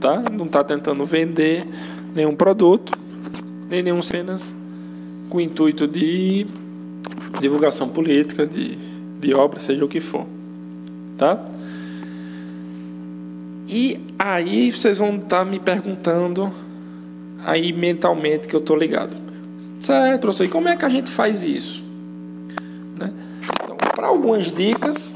Tá? 0.00 0.22
Não 0.32 0.46
está 0.46 0.64
tentando 0.64 1.06
vender 1.06 1.66
nenhum 2.14 2.34
produto, 2.34 2.92
nem 3.70 3.82
nenhum 3.82 4.02
cenas 4.02 4.52
com 5.28 5.38
o 5.38 5.40
intuito 5.40 5.86
de 5.86 6.46
divulgação 7.40 7.88
política, 7.88 8.46
de, 8.46 8.76
de 9.20 9.32
obra, 9.32 9.58
seja 9.60 9.84
o 9.84 9.88
que 9.88 10.00
for. 10.00 10.26
Tá? 11.16 11.42
E 13.68 13.98
aí 14.18 14.70
vocês 14.70 14.98
vão 14.98 15.16
estar 15.16 15.28
tá 15.28 15.44
me 15.44 15.58
perguntando 15.58 16.52
aí 17.44 17.72
mentalmente 17.72 18.46
que 18.46 18.54
eu 18.54 18.60
estou 18.60 18.76
ligado. 18.76 19.16
Certo, 19.80 20.20
professor, 20.20 20.44
e 20.44 20.48
como 20.48 20.68
é 20.68 20.76
que 20.76 20.84
a 20.84 20.88
gente 20.88 21.10
faz 21.10 21.42
isso? 21.42 21.82
Né? 22.98 23.12
Então, 23.54 23.76
para 23.76 24.08
algumas 24.08 24.52
dicas 24.52 25.14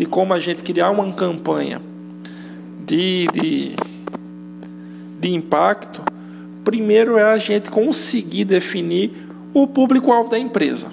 de 0.00 0.06
como 0.06 0.32
a 0.32 0.40
gente 0.40 0.62
criar 0.62 0.90
uma 0.90 1.12
campanha 1.12 1.78
de, 2.86 3.26
de 3.34 3.76
de 5.20 5.28
impacto, 5.28 6.00
primeiro 6.64 7.18
é 7.18 7.22
a 7.22 7.36
gente 7.36 7.70
conseguir 7.70 8.46
definir 8.46 9.12
o 9.52 9.66
público-alvo 9.66 10.30
da 10.30 10.38
empresa. 10.38 10.86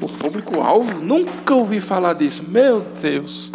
O 0.00 0.08
público-alvo? 0.08 1.00
Nunca 1.00 1.54
ouvi 1.54 1.78
falar 1.78 2.14
disso. 2.14 2.44
Meu 2.48 2.84
Deus. 3.00 3.52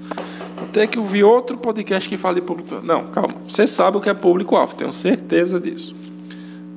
Até 0.56 0.88
que 0.88 0.98
ouvir 0.98 1.26
outro 1.26 1.58
podcast 1.58 2.08
que 2.08 2.16
fala 2.16 2.36
de 2.36 2.42
público. 2.42 2.80
Não, 2.82 3.08
calma. 3.08 3.36
Você 3.46 3.68
sabe 3.68 3.98
o 3.98 4.00
que 4.00 4.10
é 4.10 4.14
público-alvo, 4.14 4.74
tenho 4.74 4.94
certeza 4.94 5.60
disso. 5.60 5.94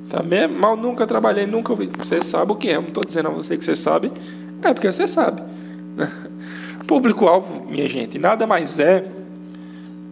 Também 0.09 0.49
mal 0.49 0.75
nunca 0.75 1.07
trabalhei, 1.07 1.47
nunca 1.47 1.71
ouvi. 1.71 1.89
Você 1.97 2.21
sabe 2.21 2.51
o 2.51 2.55
que 2.57 2.67
é. 2.67 2.75
Não 2.75 2.89
estou 2.89 3.05
dizendo 3.05 3.29
a 3.29 3.31
você 3.31 3.55
que 3.55 3.63
você 3.63 3.77
sabe. 3.77 4.11
É 4.61 4.73
porque 4.73 4.91
você 4.91 5.07
sabe. 5.07 5.41
Público-alvo, 6.87 7.65
minha 7.69 7.87
gente, 7.87 8.19
nada 8.19 8.45
mais 8.45 8.79
é 8.79 9.05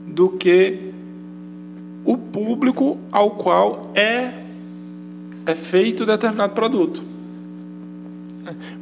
do 0.07 0.29
que 0.29 0.91
o 2.03 2.17
público 2.17 2.97
ao 3.11 3.31
qual 3.31 3.91
é, 3.93 4.33
é 5.45 5.55
feito 5.55 6.05
determinado 6.05 6.53
produto. 6.53 7.03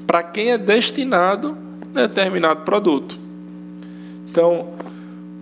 Para 0.08 0.24
quem 0.24 0.52
é 0.52 0.58
destinado 0.58 1.58
determinado 1.94 2.62
produto. 2.62 3.18
Então, 4.30 4.70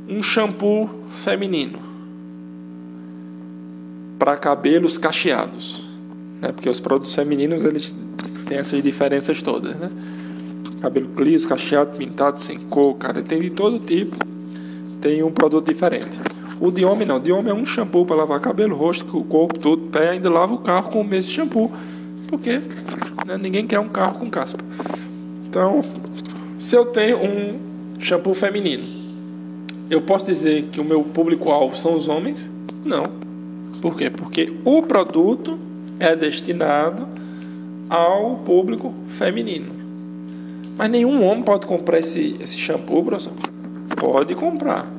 um 0.07 0.23
shampoo 0.23 0.89
feminino 1.11 1.79
para 4.17 4.37
cabelos 4.37 4.97
cacheados, 4.97 5.83
né? 6.41 6.51
Porque 6.51 6.69
os 6.69 6.79
produtos 6.79 7.13
femininos 7.13 7.63
eles 7.63 7.93
têm 8.45 8.57
essas 8.57 8.81
diferenças 8.81 9.41
todas, 9.41 9.75
né? 9.75 9.91
Cabelo 10.81 11.09
liso, 11.17 11.47
cacheado, 11.47 11.97
pintado, 11.97 12.41
sem 12.41 12.59
cor, 12.59 12.95
cara, 12.95 13.21
tem 13.21 13.41
de 13.41 13.49
todo 13.49 13.79
tipo. 13.79 14.15
Tem 15.01 15.23
um 15.23 15.31
produto 15.31 15.67
diferente. 15.67 16.17
O 16.59 16.71
de 16.71 16.85
homem 16.85 17.07
não. 17.07 17.17
O 17.17 17.19
de 17.19 17.31
homem 17.31 17.51
é 17.51 17.55
um 17.55 17.65
shampoo 17.65 18.05
para 18.05 18.15
lavar 18.15 18.39
cabelo, 18.39 18.75
rosto, 18.75 19.05
corpo, 19.05 19.59
tudo, 19.59 19.87
pé, 19.87 20.09
ainda 20.09 20.29
lava 20.29 20.53
o 20.53 20.59
carro 20.59 20.91
com 20.91 21.01
o 21.01 21.03
mesmo 21.03 21.31
shampoo. 21.31 21.71
Porque 22.27 22.61
né, 23.25 23.37
ninguém 23.39 23.65
quer 23.65 23.79
um 23.79 23.89
carro 23.89 24.19
com 24.19 24.29
caspa. 24.29 24.63
Então, 25.47 25.81
se 26.59 26.75
eu 26.75 26.85
tenho 26.85 27.17
um 27.17 27.59
shampoo 27.99 28.33
feminino, 28.33 28.83
eu 29.89 30.01
posso 30.01 30.25
dizer 30.25 30.63
que 30.71 30.79
o 30.81 30.83
meu 30.83 31.03
público-alvo 31.03 31.77
são 31.77 31.95
os 31.95 32.07
homens? 32.07 32.49
Não. 32.83 33.05
Por 33.81 33.95
quê? 33.95 34.09
Porque 34.09 34.53
o 34.65 34.81
produto 34.81 35.57
é 35.99 36.15
destinado 36.15 37.07
ao 37.89 38.37
público 38.37 38.93
feminino. 39.09 39.76
Mas 40.77 40.89
nenhum 40.89 41.23
homem 41.23 41.43
pode 41.43 41.65
comprar 41.65 41.99
esse, 41.99 42.35
esse 42.39 42.57
shampoo, 42.57 43.03
professor? 43.03 43.33
Pode 43.95 44.35
comprar 44.35 44.97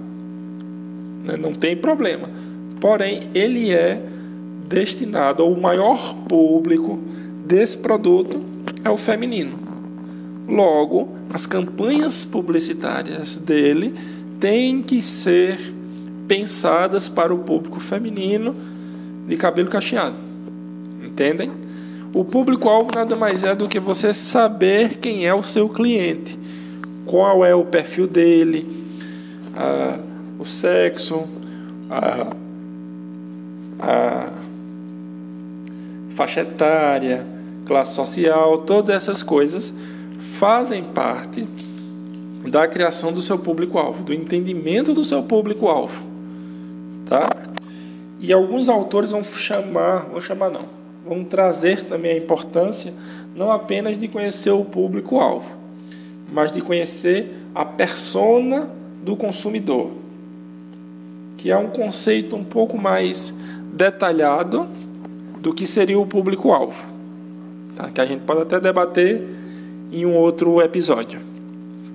né? 1.29 1.37
não 1.37 1.53
tem 1.53 1.77
problema. 1.77 2.29
Porém, 2.81 3.29
ele 3.35 3.71
é 3.71 4.01
destinado 4.67 5.43
ao 5.43 5.55
maior 5.55 6.15
público 6.27 6.99
desse 7.47 7.77
produto 7.77 8.41
é 8.83 8.91
o 8.91 8.97
feminino. 8.97 9.59
Logo, 10.49 11.09
as 11.33 11.45
campanhas 11.45 12.25
publicitárias 12.25 13.37
dele 13.39 13.95
têm 14.41 14.83
que 14.83 15.03
ser 15.03 15.59
pensadas 16.27 17.09
para 17.09 17.35
o 17.35 17.39
público 17.39 17.81
feminino 17.81 18.55
de 19.27 19.37
cabelo 19.37 19.69
cacheado. 19.69 20.17
Entendem? 21.03 21.51
O 22.15 22.25
público-alvo 22.25 22.91
nada 22.95 23.15
mais 23.15 23.45
é 23.45 23.55
do 23.55 23.69
que 23.69 23.79
você 23.79 24.15
saber 24.15 24.97
quem 24.97 25.27
é 25.27 25.35
o 25.35 25.43
seu 25.43 25.69
cliente, 25.69 26.39
qual 27.05 27.45
é 27.45 27.55
o 27.55 27.65
perfil 27.65 28.07
dele, 28.07 28.67
a 29.55 30.09
o 30.39 30.45
sexo, 30.45 31.25
a, 31.91 32.33
a 33.81 34.31
faixa 36.15 36.41
etária, 36.41 37.27
classe 37.67 37.95
social, 37.95 38.59
todas 38.59 38.95
essas 38.95 39.23
coisas 39.23 39.73
fazem 40.21 40.85
parte 40.85 41.47
da 42.49 42.69
criação 42.69 43.13
do 43.13 43.21
seu 43.21 43.39
público-alvo, 43.39 44.05
do 44.05 44.15
entendimento 44.15 44.95
do 44.95 45.03
seu 45.03 45.23
público-alvo, 45.25 46.01
tá? 47.07 47.29
E 48.21 48.33
alguns 48.33 48.69
autores 48.69 49.11
vão 49.11 49.25
chamar, 49.25 50.07
vou 50.11 50.21
chamar 50.21 50.51
não, 50.51 50.78
vão 51.09 51.25
trazer 51.25 51.85
também 51.85 52.13
a 52.13 52.17
importância 52.17 52.93
não 53.35 53.51
apenas 53.51 53.99
de 53.99 54.09
conhecer 54.09 54.51
o 54.51 54.65
público-alvo, 54.65 55.49
mas 56.31 56.53
de 56.53 56.61
conhecer 56.61 57.35
a 57.55 57.65
persona 57.65 58.69
do 59.03 59.17
consumidor 59.17 59.91
que 61.39 61.53
é 61.53 61.57
um 61.57 61.69
conceito 61.69 62.37
um 62.37 62.45
pouco 62.45 62.77
mais 62.77 63.33
detalhado 63.73 64.67
do 65.41 65.55
que 65.55 65.67
seria 65.67 65.99
o 65.99 66.05
público-alvo, 66.05 66.75
tá? 67.77 67.89
que 67.91 68.01
a 68.01 68.05
gente 68.05 68.23
pode 68.23 68.43
até 68.43 68.61
debater 68.61 69.23
em 69.91 70.05
um 70.05 70.15
outro 70.17 70.61
episódio. 70.61 71.21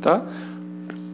Tá? 0.02 0.26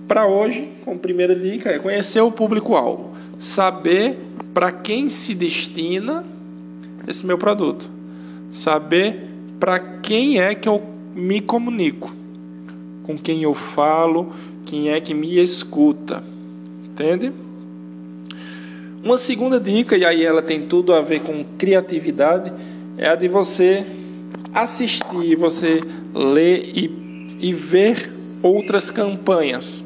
Para 0.07 0.27
hoje, 0.27 0.69
como 0.85 0.99
primeira 0.99 1.35
dica, 1.35 1.71
é 1.71 1.79
conhecer 1.79 2.21
o 2.21 2.31
público-alvo, 2.31 3.15
saber 3.39 4.17
para 4.53 4.71
quem 4.71 5.09
se 5.09 5.33
destina 5.33 6.23
esse 7.09 7.25
meu 7.25 7.39
produto, 7.39 7.89
saber 8.51 9.27
para 9.59 9.79
quem 9.79 10.39
é 10.39 10.53
que 10.53 10.69
eu 10.69 10.81
me 11.15 11.41
comunico, 11.41 12.13
com 13.03 13.17
quem 13.17 13.41
eu 13.41 13.55
falo, 13.55 14.31
quem 14.63 14.91
é 14.91 15.01
que 15.01 15.15
me 15.15 15.39
escuta, 15.39 16.23
entende? 16.85 17.33
Uma 19.03 19.17
segunda 19.17 19.59
dica, 19.59 19.97
e 19.97 20.05
aí 20.05 20.23
ela 20.23 20.43
tem 20.43 20.67
tudo 20.67 20.93
a 20.93 21.01
ver 21.01 21.21
com 21.21 21.43
criatividade, 21.57 22.53
é 22.95 23.09
a 23.09 23.15
de 23.15 23.27
você 23.27 23.85
assistir, 24.53 25.35
você 25.35 25.81
ler 26.13 26.71
e, 26.75 27.37
e 27.39 27.53
ver 27.53 28.07
outras 28.43 28.91
campanhas. 28.91 29.83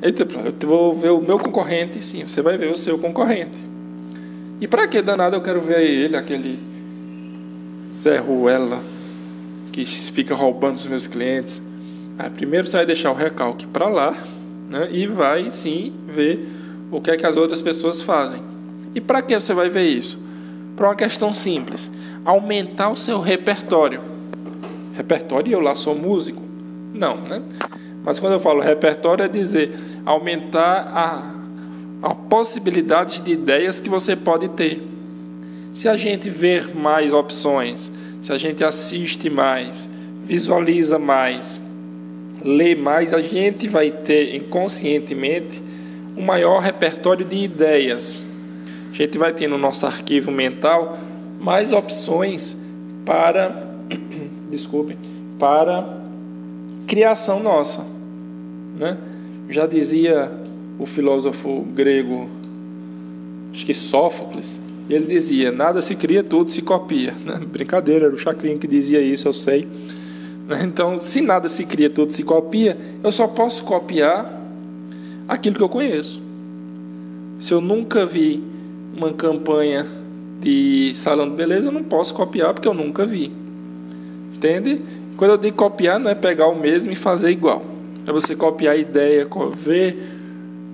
Eita, 0.00 0.22
eu 0.22 0.68
vou 0.68 0.94
ver 0.94 1.10
o 1.10 1.20
meu 1.20 1.38
concorrente, 1.38 2.00
sim, 2.04 2.22
você 2.22 2.40
vai 2.40 2.56
ver 2.56 2.70
o 2.70 2.76
seu 2.76 2.96
concorrente. 2.96 3.58
E 4.60 4.66
para 4.66 4.88
que 4.88 5.02
danado 5.02 5.36
eu 5.36 5.42
quero 5.42 5.60
ver 5.60 5.82
ele, 5.82 6.16
aquele 6.16 6.58
Zé 7.92 8.18
Ruela, 8.18 8.82
que 9.72 9.84
fica 9.84 10.34
roubando 10.34 10.76
os 10.76 10.86
meus 10.86 11.06
clientes? 11.06 11.62
Aí, 12.18 12.30
primeiro 12.30 12.66
você 12.66 12.78
vai 12.78 12.86
deixar 12.86 13.10
o 13.10 13.14
recalque 13.14 13.66
para 13.66 13.88
lá, 13.88 14.14
né, 14.70 14.88
e 14.90 15.06
vai 15.06 15.50
sim 15.50 15.92
ver 16.06 16.48
o 16.90 17.00
que 17.00 17.10
é 17.10 17.16
que 17.16 17.26
as 17.26 17.36
outras 17.36 17.60
pessoas 17.60 18.00
fazem. 18.00 18.42
E 18.94 19.00
para 19.00 19.20
que 19.20 19.38
você 19.38 19.52
vai 19.52 19.68
ver 19.68 19.84
isso? 19.84 20.18
Para 20.74 20.88
uma 20.88 20.96
questão 20.96 21.32
simples: 21.32 21.90
aumentar 22.24 22.88
o 22.88 22.96
seu 22.96 23.20
repertório. 23.20 24.00
Repertório, 24.94 25.52
eu 25.52 25.60
lá 25.60 25.74
sou 25.74 25.94
músico? 25.94 26.42
Não, 26.94 27.20
né? 27.20 27.42
Mas 28.02 28.18
quando 28.18 28.34
eu 28.34 28.40
falo 28.40 28.60
repertório, 28.60 29.24
é 29.24 29.28
dizer 29.28 29.76
aumentar 30.06 30.90
a, 30.94 31.35
a 32.02 32.14
possibilidade 32.14 33.20
de 33.22 33.32
ideias 33.32 33.80
que 33.80 33.88
você 33.88 34.14
pode 34.14 34.48
ter. 34.50 34.82
Se 35.70 35.88
a 35.88 35.96
gente 35.96 36.30
ver 36.30 36.74
mais 36.74 37.12
opções, 37.12 37.90
se 38.22 38.32
a 38.32 38.38
gente 38.38 38.64
assiste 38.64 39.28
mais, 39.28 39.88
visualiza 40.24 40.98
mais, 40.98 41.60
lê 42.42 42.74
mais, 42.74 43.12
a 43.12 43.20
gente 43.20 43.68
vai 43.68 43.90
ter 43.90 44.34
inconscientemente 44.34 45.62
um 46.16 46.22
maior 46.22 46.60
repertório 46.60 47.24
de 47.24 47.36
ideias. 47.36 48.24
A 48.90 48.94
gente 48.94 49.18
vai 49.18 49.32
ter 49.32 49.46
no 49.46 49.58
nosso 49.58 49.86
arquivo 49.86 50.30
mental 50.30 50.98
mais 51.38 51.72
opções 51.72 52.56
para, 53.04 53.68
desculpe, 54.50 54.96
para 55.38 56.00
criação 56.86 57.42
nossa, 57.42 57.84
né? 58.78 58.96
Já 59.48 59.66
dizia 59.66 60.45
o 60.78 60.86
filósofo 60.86 61.66
grego, 61.74 62.28
acho 63.52 63.64
que 63.64 63.74
Sófocles, 63.74 64.58
ele 64.88 65.06
dizia: 65.06 65.50
nada 65.50 65.82
se 65.82 65.94
cria, 65.94 66.22
tudo 66.22 66.50
se 66.50 66.62
copia. 66.62 67.14
Né? 67.24 67.40
Brincadeira, 67.46 68.06
era 68.06 68.14
o 68.14 68.18
Chacrinha 68.18 68.58
que 68.58 68.66
dizia 68.66 69.00
isso, 69.00 69.28
eu 69.28 69.32
sei. 69.32 69.66
Então, 70.62 70.98
se 70.98 71.20
nada 71.20 71.48
se 71.48 71.64
cria, 71.64 71.90
tudo 71.90 72.12
se 72.12 72.22
copia, 72.22 72.78
eu 73.02 73.10
só 73.10 73.26
posso 73.26 73.64
copiar 73.64 74.40
aquilo 75.26 75.56
que 75.56 75.62
eu 75.62 75.68
conheço. 75.68 76.20
Se 77.40 77.52
eu 77.52 77.60
nunca 77.60 78.06
vi 78.06 78.42
uma 78.96 79.12
campanha 79.12 79.84
de 80.40 80.92
salão 80.94 81.28
de 81.28 81.34
beleza, 81.34 81.68
eu 81.68 81.72
não 81.72 81.82
posso 81.82 82.14
copiar 82.14 82.54
porque 82.54 82.68
eu 82.68 82.74
nunca 82.74 83.04
vi. 83.04 83.32
Entende? 84.34 84.80
Quando 85.16 85.32
eu 85.32 85.38
digo 85.38 85.56
copiar, 85.56 85.98
não 85.98 86.10
é 86.10 86.14
pegar 86.14 86.46
o 86.46 86.58
mesmo 86.58 86.92
e 86.92 86.96
fazer 86.96 87.30
igual. 87.30 87.64
É 88.06 88.12
você 88.12 88.36
copiar 88.36 88.74
a 88.74 88.76
ideia, 88.76 89.26
ver 89.56 90.15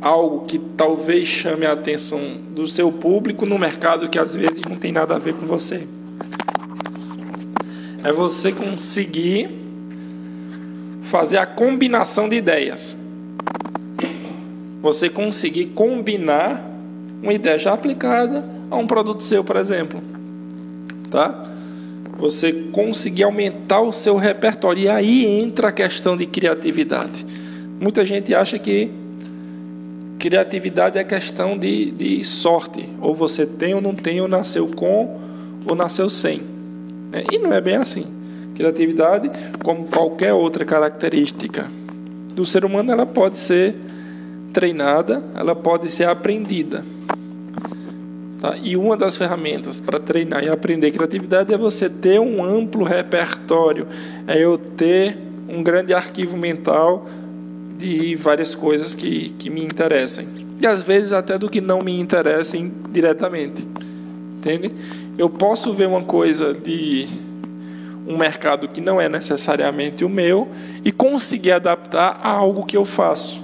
algo 0.02 0.44
que 0.44 0.58
talvez 0.58 1.26
chame 1.26 1.64
a 1.64 1.72
atenção 1.72 2.36
do 2.50 2.66
seu 2.66 2.90
público 2.92 3.46
no 3.46 3.58
mercado 3.58 4.08
que 4.08 4.18
às 4.18 4.34
vezes 4.34 4.60
não 4.68 4.76
tem 4.76 4.92
nada 4.92 5.14
a 5.14 5.18
ver 5.18 5.34
com 5.34 5.46
você. 5.46 5.86
É 8.04 8.12
você 8.12 8.52
conseguir 8.52 9.48
fazer 11.00 11.38
a 11.38 11.46
combinação 11.46 12.28
de 12.28 12.36
ideias 12.36 12.98
você 14.82 15.08
conseguir 15.08 15.66
combinar 15.66 16.68
uma 17.22 17.32
ideia 17.32 17.56
já 17.56 17.72
aplicada 17.72 18.44
a 18.68 18.76
um 18.76 18.86
produto 18.86 19.22
seu, 19.22 19.44
por 19.44 19.54
exemplo. 19.54 20.02
Tá? 21.08 21.46
Você 22.18 22.52
conseguir 22.72 23.22
aumentar 23.22 23.80
o 23.80 23.92
seu 23.92 24.16
repertório. 24.16 24.82
E 24.82 24.88
aí 24.88 25.24
entra 25.24 25.68
a 25.68 25.72
questão 25.72 26.16
de 26.16 26.26
criatividade. 26.26 27.24
Muita 27.80 28.04
gente 28.04 28.34
acha 28.34 28.58
que 28.58 28.90
criatividade 30.22 31.00
é 31.00 31.02
questão 31.02 31.58
de, 31.58 31.90
de 31.90 32.24
sorte. 32.24 32.88
Ou 33.00 33.12
você 33.12 33.44
tem 33.44 33.74
ou 33.74 33.80
não 33.80 33.92
tem, 33.92 34.20
ou 34.20 34.28
nasceu 34.28 34.68
com 34.68 35.18
ou 35.66 35.74
nasceu 35.74 36.08
sem. 36.08 36.40
Né? 37.10 37.24
E 37.32 37.38
não 37.38 37.52
é 37.52 37.60
bem 37.60 37.74
assim. 37.74 38.06
Criatividade, 38.54 39.28
como 39.64 39.88
qualquer 39.88 40.32
outra 40.32 40.64
característica 40.64 41.68
do 42.36 42.46
ser 42.46 42.64
humano, 42.64 42.92
ela 42.92 43.04
pode 43.04 43.36
ser 43.36 43.74
treinada, 44.52 45.24
ela 45.34 45.56
pode 45.56 45.90
ser 45.90 46.04
aprendida. 46.04 46.84
Tá? 48.40 48.54
E 48.62 48.76
uma 48.76 48.96
das 48.96 49.16
ferramentas 49.16 49.80
para 49.80 49.98
treinar 49.98 50.44
e 50.44 50.48
aprender 50.48 50.92
criatividade 50.92 51.52
é 51.52 51.58
você 51.58 51.90
ter 51.90 52.20
um 52.20 52.44
amplo 52.44 52.84
repertório, 52.84 53.88
é 54.28 54.38
eu 54.38 54.56
ter 54.56 55.18
um 55.48 55.64
grande 55.64 55.92
arquivo 55.92 56.36
mental 56.36 57.08
de 57.82 58.14
várias 58.14 58.54
coisas 58.54 58.94
que, 58.94 59.30
que 59.30 59.50
me 59.50 59.64
interessem. 59.64 60.28
E 60.60 60.66
às 60.66 60.84
vezes 60.84 61.10
até 61.10 61.36
do 61.36 61.50
que 61.50 61.60
não 61.60 61.80
me 61.80 61.98
interessem 61.98 62.72
diretamente. 62.90 63.66
Entende? 64.38 64.70
Eu 65.18 65.28
posso 65.28 65.74
ver 65.74 65.88
uma 65.88 66.02
coisa 66.02 66.54
de 66.54 67.08
um 68.06 68.16
mercado 68.16 68.68
que 68.68 68.80
não 68.80 69.00
é 69.00 69.08
necessariamente 69.08 70.04
o 70.04 70.08
meu 70.08 70.48
e 70.84 70.92
conseguir 70.92 71.52
adaptar 71.52 72.20
a 72.22 72.30
algo 72.30 72.64
que 72.64 72.76
eu 72.76 72.84
faço. 72.84 73.42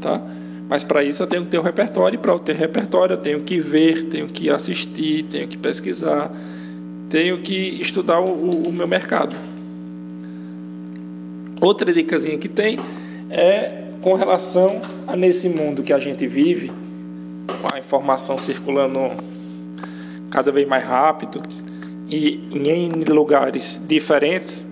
Tá? 0.00 0.20
Mas 0.68 0.84
para 0.84 1.02
isso 1.02 1.22
eu 1.22 1.26
tenho 1.26 1.44
que 1.44 1.50
ter 1.50 1.58
um 1.58 1.62
repertório, 1.62 2.16
e 2.16 2.18
para 2.18 2.32
eu 2.32 2.38
ter 2.38 2.54
repertório 2.54 3.14
eu 3.14 3.18
tenho 3.18 3.40
que 3.40 3.60
ver, 3.60 4.04
tenho 4.04 4.28
que 4.28 4.48
assistir, 4.48 5.24
tenho 5.24 5.46
que 5.48 5.58
pesquisar, 5.58 6.30
tenho 7.10 7.38
que 7.38 7.80
estudar 7.80 8.20
o, 8.20 8.62
o 8.68 8.72
meu 8.72 8.86
mercado. 8.86 9.34
Outra 11.62 11.92
dicasinha 11.92 12.36
que 12.36 12.48
tem 12.48 12.76
é 13.30 13.84
com 14.00 14.14
relação 14.14 14.80
a 15.06 15.14
nesse 15.14 15.48
mundo 15.48 15.84
que 15.84 15.92
a 15.92 15.98
gente 16.00 16.26
vive, 16.26 16.72
a 17.72 17.78
informação 17.78 18.36
circulando 18.36 19.12
cada 20.28 20.50
vez 20.50 20.66
mais 20.66 20.84
rápido 20.84 21.40
e 22.08 22.48
em 22.52 23.04
lugares 23.04 23.80
diferentes, 23.86 24.66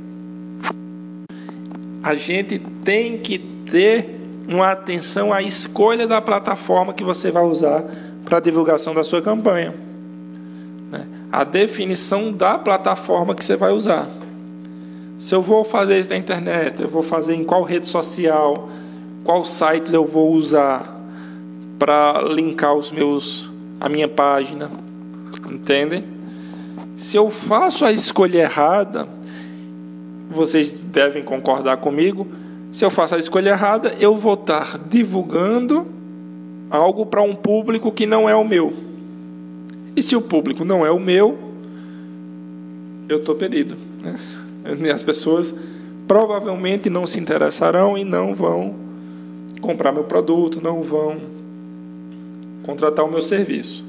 a 2.02 2.16
gente 2.16 2.58
tem 2.84 3.18
que 3.18 3.38
ter 3.38 4.18
uma 4.48 4.72
atenção 4.72 5.32
à 5.32 5.40
escolha 5.40 6.08
da 6.08 6.20
plataforma 6.20 6.92
que 6.92 7.04
você 7.04 7.30
vai 7.30 7.44
usar 7.44 7.84
para 8.24 8.38
a 8.38 8.40
divulgação 8.40 8.92
da 8.92 9.04
sua 9.04 9.22
campanha. 9.22 9.72
Né? 10.90 11.06
A 11.30 11.44
definição 11.44 12.32
da 12.32 12.58
plataforma 12.58 13.32
que 13.32 13.44
você 13.44 13.56
vai 13.56 13.70
usar. 13.70 14.08
Se 15.20 15.34
eu 15.34 15.42
vou 15.42 15.64
fazer 15.66 16.00
isso 16.00 16.08
na 16.08 16.16
internet, 16.16 16.80
eu 16.80 16.88
vou 16.88 17.02
fazer 17.02 17.34
em 17.34 17.44
qual 17.44 17.62
rede 17.62 17.86
social, 17.86 18.70
qual 19.22 19.44
sites 19.44 19.92
eu 19.92 20.06
vou 20.06 20.32
usar 20.32 20.98
para 21.78 22.22
linkar 22.22 22.74
os 22.74 22.90
meus 22.90 23.46
a 23.78 23.86
minha 23.86 24.08
página, 24.08 24.70
entendem? 25.50 26.04
Se 26.96 27.18
eu 27.18 27.30
faço 27.30 27.84
a 27.84 27.92
escolha 27.92 28.38
errada, 28.38 29.06
vocês 30.30 30.72
devem 30.72 31.22
concordar 31.22 31.76
comigo, 31.76 32.26
se 32.72 32.82
eu 32.82 32.90
faço 32.90 33.14
a 33.14 33.18
escolha 33.18 33.50
errada, 33.50 33.94
eu 34.00 34.16
vou 34.16 34.34
estar 34.34 34.78
divulgando 34.88 35.86
algo 36.70 37.04
para 37.04 37.20
um 37.20 37.36
público 37.36 37.92
que 37.92 38.06
não 38.06 38.26
é 38.26 38.34
o 38.34 38.42
meu. 38.42 38.72
E 39.94 40.02
se 40.02 40.16
o 40.16 40.22
público 40.22 40.64
não 40.64 40.84
é 40.84 40.90
o 40.90 40.98
meu, 40.98 41.38
eu 43.06 43.18
estou 43.18 43.34
perdido. 43.34 43.76
Né? 44.02 44.18
As 44.92 45.02
pessoas 45.02 45.54
provavelmente 46.06 46.90
não 46.90 47.06
se 47.06 47.18
interessarão 47.20 47.96
e 47.96 48.04
não 48.04 48.34
vão 48.34 48.74
comprar 49.60 49.92
meu 49.92 50.04
produto, 50.04 50.60
não 50.62 50.82
vão 50.82 51.16
contratar 52.62 53.04
o 53.04 53.10
meu 53.10 53.22
serviço. 53.22 53.84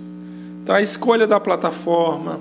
Então, 0.64 0.76
a 0.76 0.82
escolha 0.82 1.26
da 1.26 1.40
plataforma, 1.40 2.40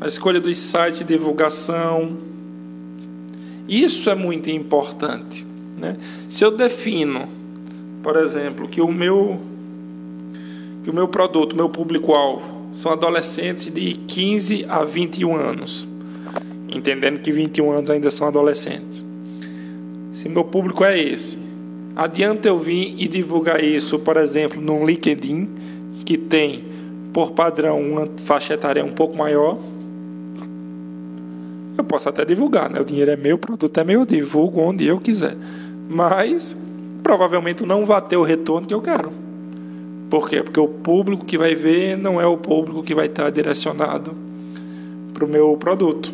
a 0.00 0.08
escolha 0.08 0.40
dos 0.40 0.58
sites 0.58 0.98
de 0.98 1.04
divulgação, 1.04 2.16
isso 3.68 4.10
é 4.10 4.14
muito 4.14 4.50
importante. 4.50 5.46
Né? 5.78 5.96
Se 6.28 6.44
eu 6.44 6.50
defino, 6.50 7.28
por 8.02 8.16
exemplo, 8.16 8.68
que 8.68 8.80
o 8.80 8.90
meu, 8.90 9.40
que 10.82 10.90
o 10.90 10.94
meu 10.94 11.06
produto, 11.06 11.54
meu 11.54 11.68
público-alvo, 11.68 12.62
são 12.72 12.90
adolescentes 12.90 13.70
de 13.70 13.94
15 13.94 14.66
a 14.68 14.84
21 14.84 15.36
anos, 15.36 15.86
entendendo 16.76 17.20
que 17.20 17.30
21 17.30 17.70
anos 17.70 17.90
ainda 17.90 18.10
são 18.10 18.26
adolescentes. 18.26 19.04
Se 20.12 20.28
meu 20.28 20.44
público 20.44 20.84
é 20.84 20.98
esse, 20.98 21.38
adianta 21.96 22.48
eu 22.48 22.58
vir 22.58 22.94
e 22.98 23.08
divulgar 23.08 23.62
isso, 23.62 23.98
por 23.98 24.16
exemplo, 24.16 24.60
no 24.60 24.84
LinkedIn, 24.84 25.48
que 26.04 26.16
tem 26.16 26.64
por 27.12 27.32
padrão 27.32 27.80
uma 27.80 28.08
faixa 28.24 28.54
etária 28.54 28.84
um 28.84 28.92
pouco 28.92 29.16
maior, 29.16 29.58
eu 31.76 31.84
posso 31.84 32.08
até 32.08 32.24
divulgar, 32.24 32.70
né? 32.70 32.80
O 32.80 32.84
dinheiro 32.84 33.10
é 33.10 33.16
meu, 33.16 33.36
o 33.36 33.38
produto 33.38 33.78
é 33.78 33.84
meu, 33.84 34.00
eu 34.00 34.06
divulgo 34.06 34.60
onde 34.60 34.86
eu 34.86 35.00
quiser. 35.00 35.36
Mas 35.88 36.54
provavelmente 37.02 37.64
não 37.64 37.84
vai 37.84 38.00
ter 38.02 38.16
o 38.16 38.22
retorno 38.22 38.66
que 38.66 38.74
eu 38.74 38.80
quero. 38.80 39.10
Por 40.10 40.28
quê? 40.28 40.42
Porque 40.42 40.60
o 40.60 40.68
público 40.68 41.24
que 41.24 41.38
vai 41.38 41.54
ver 41.54 41.96
não 41.96 42.20
é 42.20 42.26
o 42.26 42.36
público 42.36 42.82
que 42.82 42.94
vai 42.94 43.06
estar 43.06 43.30
direcionado 43.30 44.14
para 45.14 45.24
o 45.24 45.28
meu 45.28 45.56
produto. 45.56 46.12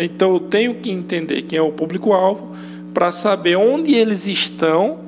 Então 0.00 0.34
eu 0.34 0.40
tenho 0.40 0.74
que 0.74 0.90
entender 0.90 1.42
quem 1.42 1.58
é 1.58 1.62
o 1.62 1.72
público-alvo 1.72 2.54
para 2.94 3.10
saber 3.10 3.56
onde 3.56 3.94
eles 3.94 4.26
estão, 4.26 4.98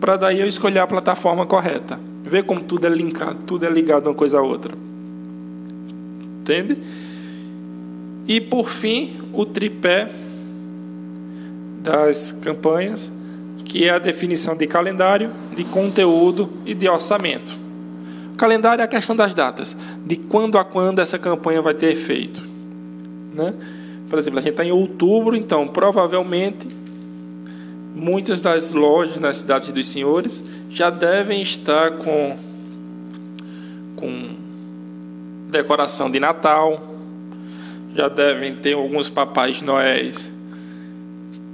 para 0.00 0.16
daí 0.16 0.40
eu 0.40 0.48
escolher 0.48 0.80
a 0.80 0.86
plataforma 0.86 1.46
correta. 1.46 1.98
Ver 2.24 2.44
como 2.44 2.62
tudo 2.62 2.86
é 2.86 2.90
linkado, 2.90 3.40
tudo 3.46 3.66
é 3.66 3.70
ligado 3.70 4.06
uma 4.06 4.14
coisa 4.14 4.38
a 4.38 4.42
outra. 4.42 4.74
Entende? 6.40 6.76
E 8.26 8.40
por 8.40 8.68
fim, 8.70 9.16
o 9.32 9.44
tripé 9.44 10.08
das 11.82 12.32
campanhas, 12.32 13.10
que 13.64 13.84
é 13.84 13.90
a 13.90 13.98
definição 13.98 14.56
de 14.56 14.66
calendário, 14.66 15.30
de 15.54 15.64
conteúdo 15.64 16.50
e 16.64 16.74
de 16.74 16.88
orçamento. 16.88 17.54
O 18.32 18.36
calendário 18.36 18.82
é 18.82 18.84
a 18.84 18.88
questão 18.88 19.14
das 19.14 19.34
datas, 19.34 19.76
de 20.04 20.16
quando 20.16 20.58
a 20.58 20.64
quando 20.64 20.98
essa 21.00 21.18
campanha 21.18 21.60
vai 21.60 21.74
ter 21.74 21.92
efeito. 21.92 22.42
Né? 23.34 23.52
Por 24.14 24.18
exemplo, 24.20 24.38
a 24.38 24.42
gente 24.42 24.52
está 24.52 24.64
em 24.64 24.70
outubro, 24.70 25.34
então 25.34 25.66
provavelmente 25.66 26.68
muitas 27.96 28.40
das 28.40 28.70
lojas 28.70 29.16
nas 29.16 29.38
cidades 29.38 29.72
dos 29.72 29.88
senhores 29.88 30.40
já 30.70 30.88
devem 30.88 31.42
estar 31.42 31.98
com, 31.98 32.36
com 33.96 34.36
decoração 35.50 36.08
de 36.08 36.20
Natal, 36.20 36.80
já 37.96 38.08
devem 38.08 38.54
ter 38.54 38.74
alguns 38.74 39.08
papais 39.08 39.60
noéis 39.60 40.30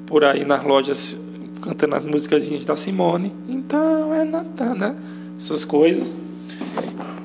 por 0.06 0.22
aí 0.22 0.44
nas 0.44 0.62
lojas 0.62 1.16
cantando 1.62 1.94
as 1.94 2.04
músicas 2.04 2.46
da 2.66 2.76
Simone. 2.76 3.32
Então 3.48 4.12
é 4.12 4.22
Natal, 4.22 4.74
né? 4.74 4.94
Essas 5.38 5.64
coisas. 5.64 6.14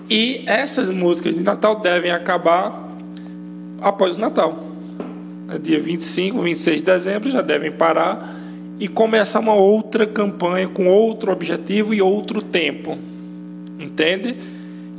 E 0.09 0.45
essas 0.47 0.89
músicas 0.89 1.35
de 1.35 1.43
Natal 1.43 1.81
devem 1.81 2.11
acabar 2.11 2.89
após 3.81 4.15
o 4.15 4.19
Natal. 4.21 4.74
É 5.49 5.58
dia 5.58 5.79
25, 5.79 6.41
26 6.41 6.79
de 6.79 6.86
dezembro 6.86 7.29
já 7.29 7.41
devem 7.41 7.71
parar 7.71 8.41
e 8.79 8.88
começar 8.88 9.39
uma 9.39 9.53
outra 9.53 10.05
campanha 10.05 10.67
com 10.67 10.88
outro 10.88 11.31
objetivo 11.31 11.93
e 11.93 12.01
outro 12.01 12.41
tempo. 12.41 12.97
Entende? 13.79 14.36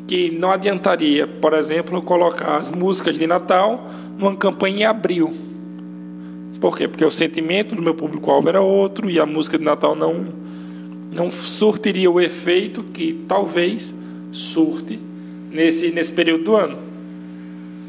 Que 0.07 0.31
não 0.31 0.51
adiantaria, 0.51 1.27
por 1.27 1.53
exemplo, 1.53 2.01
colocar 2.01 2.57
as 2.57 2.71
músicas 2.71 3.17
de 3.17 3.27
Natal 3.27 3.91
numa 4.17 4.37
campanha 4.37 4.77
em 4.77 4.85
abril. 4.85 5.33
Por 6.61 6.77
quê? 6.77 6.89
Porque 6.89 7.05
o 7.05 7.11
sentimento 7.11 7.75
do 7.75 7.83
meu 7.83 7.95
público-alvo 7.95 8.49
era 8.49 8.61
outro 8.61 9.11
e 9.11 9.21
a 9.21 9.27
música 9.27 9.59
de 9.59 9.65
Natal 9.65 9.95
não, 9.95 10.27
não 11.13 11.31
surtiria 11.31 12.11
o 12.11 12.21
efeito 12.21 12.83
que 12.83 13.25
talvez 13.29 13.95
surte 14.33 14.99
nesse, 15.51 15.91
nesse 15.91 16.13
período 16.13 16.45
do 16.45 16.57
ano. 16.57 16.79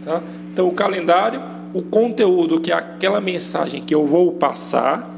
Tá? 0.04 0.22
Então, 0.52 0.68
o 0.68 0.74
calendário, 0.74 1.42
o 1.74 1.82
conteúdo, 1.82 2.60
que 2.60 2.72
é 2.72 2.76
aquela 2.76 3.20
mensagem 3.22 3.82
que 3.84 3.94
eu 3.94 4.06
vou 4.06 4.32
passar, 4.34 5.10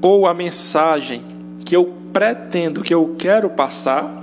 ou 0.00 0.26
a 0.26 0.34
mensagem 0.34 1.22
que 1.64 1.74
eu 1.74 1.92
pretendo, 2.12 2.82
que 2.82 2.94
eu 2.94 3.14
quero 3.18 3.48
passar, 3.50 4.22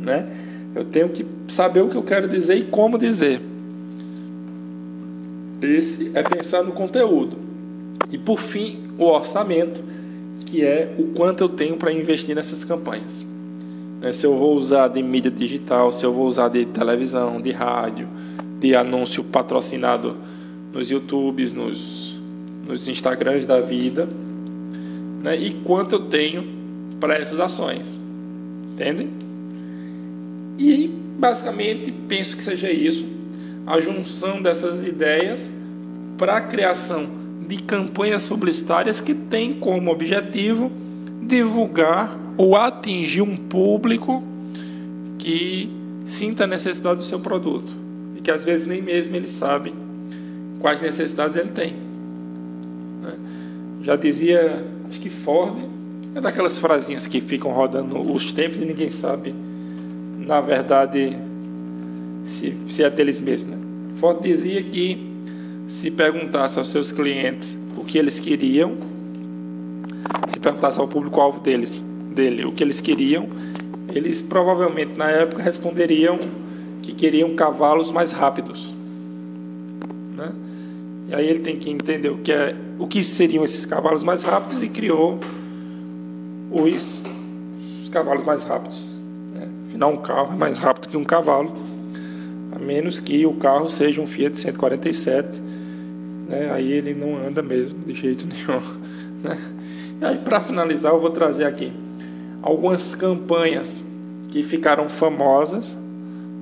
né? 0.00 0.26
eu 0.74 0.84
tenho 0.84 1.08
que 1.08 1.24
saber 1.48 1.80
o 1.80 1.88
que 1.88 1.96
eu 1.96 2.02
quero 2.02 2.28
dizer 2.28 2.56
e 2.56 2.64
como 2.64 2.98
dizer. 2.98 3.40
Esse 5.62 6.10
é 6.14 6.22
pensar 6.22 6.62
no 6.62 6.72
conteúdo. 6.72 7.36
E 8.10 8.18
por 8.18 8.40
fim, 8.40 8.80
o 8.98 9.04
orçamento, 9.04 9.82
que 10.44 10.62
é 10.62 10.94
o 10.98 11.04
quanto 11.14 11.42
eu 11.42 11.48
tenho 11.48 11.76
para 11.76 11.90
investir 11.92 12.36
nessas 12.36 12.62
campanhas. 12.62 13.24
Né? 14.00 14.12
Se 14.12 14.26
eu 14.26 14.36
vou 14.36 14.54
usar 14.54 14.88
de 14.88 15.02
mídia 15.02 15.30
digital, 15.30 15.90
se 15.90 16.04
eu 16.04 16.12
vou 16.12 16.26
usar 16.26 16.48
de 16.48 16.66
televisão, 16.66 17.40
de 17.40 17.52
rádio, 17.52 18.06
de 18.60 18.76
anúncio 18.76 19.24
patrocinado 19.24 20.16
nos 20.76 20.90
YouTubes, 20.90 21.54
nos, 21.54 22.14
nos 22.68 22.86
Instagrams 22.86 23.46
da 23.46 23.60
vida, 23.62 24.06
né? 25.22 25.34
e 25.34 25.54
quanto 25.64 25.94
eu 25.94 26.00
tenho 26.00 26.44
para 27.00 27.14
essas 27.16 27.40
ações. 27.40 27.98
Entendem? 28.72 29.08
E 30.58 30.86
basicamente 31.18 31.90
penso 32.06 32.36
que 32.36 32.44
seja 32.44 32.70
isso 32.70 33.06
a 33.66 33.80
junção 33.80 34.42
dessas 34.42 34.82
ideias 34.82 35.50
para 36.18 36.36
a 36.36 36.40
criação 36.42 37.08
de 37.48 37.56
campanhas 37.56 38.28
publicitárias 38.28 39.00
que 39.00 39.14
têm 39.14 39.54
como 39.54 39.90
objetivo 39.90 40.70
divulgar 41.22 42.16
ou 42.36 42.54
atingir 42.54 43.22
um 43.22 43.36
público 43.36 44.22
que 45.18 45.70
sinta 46.04 46.44
a 46.44 46.46
necessidade 46.46 46.98
do 46.98 47.04
seu 47.04 47.18
produto 47.18 47.74
e 48.16 48.20
que 48.20 48.30
às 48.30 48.44
vezes 48.44 48.66
nem 48.66 48.82
mesmo 48.82 49.16
ele 49.16 49.26
sabe 49.26 49.72
quais 50.60 50.80
necessidades 50.80 51.36
ele 51.36 51.50
tem. 51.50 51.74
Né? 53.02 53.14
Já 53.82 53.96
dizia, 53.96 54.64
acho 54.88 55.00
que 55.00 55.08
Ford, 55.08 55.56
é 56.14 56.20
daquelas 56.20 56.58
frasinhas 56.58 57.06
que 57.06 57.20
ficam 57.20 57.50
rodando 57.52 58.00
os 58.00 58.32
tempos 58.32 58.60
e 58.60 58.64
ninguém 58.64 58.90
sabe, 58.90 59.34
na 60.18 60.40
verdade, 60.40 61.16
se, 62.24 62.56
se 62.70 62.82
é 62.82 62.90
deles 62.90 63.20
mesmos. 63.20 63.50
Né? 63.50 63.58
Ford 64.00 64.22
dizia 64.22 64.62
que 64.62 65.14
se 65.68 65.90
perguntasse 65.90 66.58
aos 66.58 66.68
seus 66.68 66.92
clientes 66.92 67.56
o 67.76 67.84
que 67.84 67.98
eles 67.98 68.18
queriam, 68.18 68.72
se 70.28 70.38
perguntasse 70.38 70.80
ao 70.80 70.88
público-alvo 70.88 71.40
deles, 71.40 71.82
dele 72.14 72.44
o 72.44 72.52
que 72.52 72.62
eles 72.62 72.80
queriam, 72.80 73.28
eles 73.92 74.22
provavelmente 74.22 74.92
na 74.96 75.10
época 75.10 75.42
responderiam 75.42 76.18
que 76.82 76.92
queriam 76.92 77.34
cavalos 77.34 77.90
mais 77.90 78.12
rápidos. 78.12 78.75
E 81.08 81.14
aí 81.14 81.28
ele 81.28 81.40
tem 81.40 81.56
que 81.56 81.70
entender 81.70 82.10
o 82.10 82.18
que, 82.18 82.32
é, 82.32 82.54
o 82.78 82.86
que 82.86 83.02
seriam 83.04 83.44
esses 83.44 83.64
cavalos 83.64 84.02
mais 84.02 84.22
rápidos 84.22 84.62
e 84.62 84.68
criou 84.68 85.20
os, 86.50 87.02
os 87.82 87.88
cavalos 87.90 88.24
mais 88.24 88.42
rápidos. 88.42 88.92
Né? 89.34 89.48
Afinal, 89.68 89.92
um 89.92 89.96
carro 89.96 90.32
é 90.32 90.36
mais 90.36 90.58
rápido 90.58 90.88
que 90.88 90.96
um 90.96 91.04
cavalo, 91.04 91.52
a 92.52 92.58
menos 92.58 92.98
que 92.98 93.24
o 93.24 93.34
carro 93.34 93.70
seja 93.70 94.00
um 94.00 94.06
Fiat 94.06 94.36
147 94.36 95.46
né? 96.28 96.50
aí 96.52 96.72
ele 96.72 96.94
não 96.94 97.16
anda 97.16 97.42
mesmo 97.42 97.78
de 97.80 97.94
jeito 97.94 98.26
nenhum. 98.28 98.60
Né? 99.22 99.38
E 100.00 100.04
aí, 100.04 100.18
para 100.18 100.40
finalizar, 100.40 100.92
eu 100.92 101.00
vou 101.00 101.10
trazer 101.10 101.44
aqui 101.44 101.72
algumas 102.42 102.94
campanhas 102.94 103.82
que 104.28 104.42
ficaram 104.42 104.88
famosas 104.88 105.76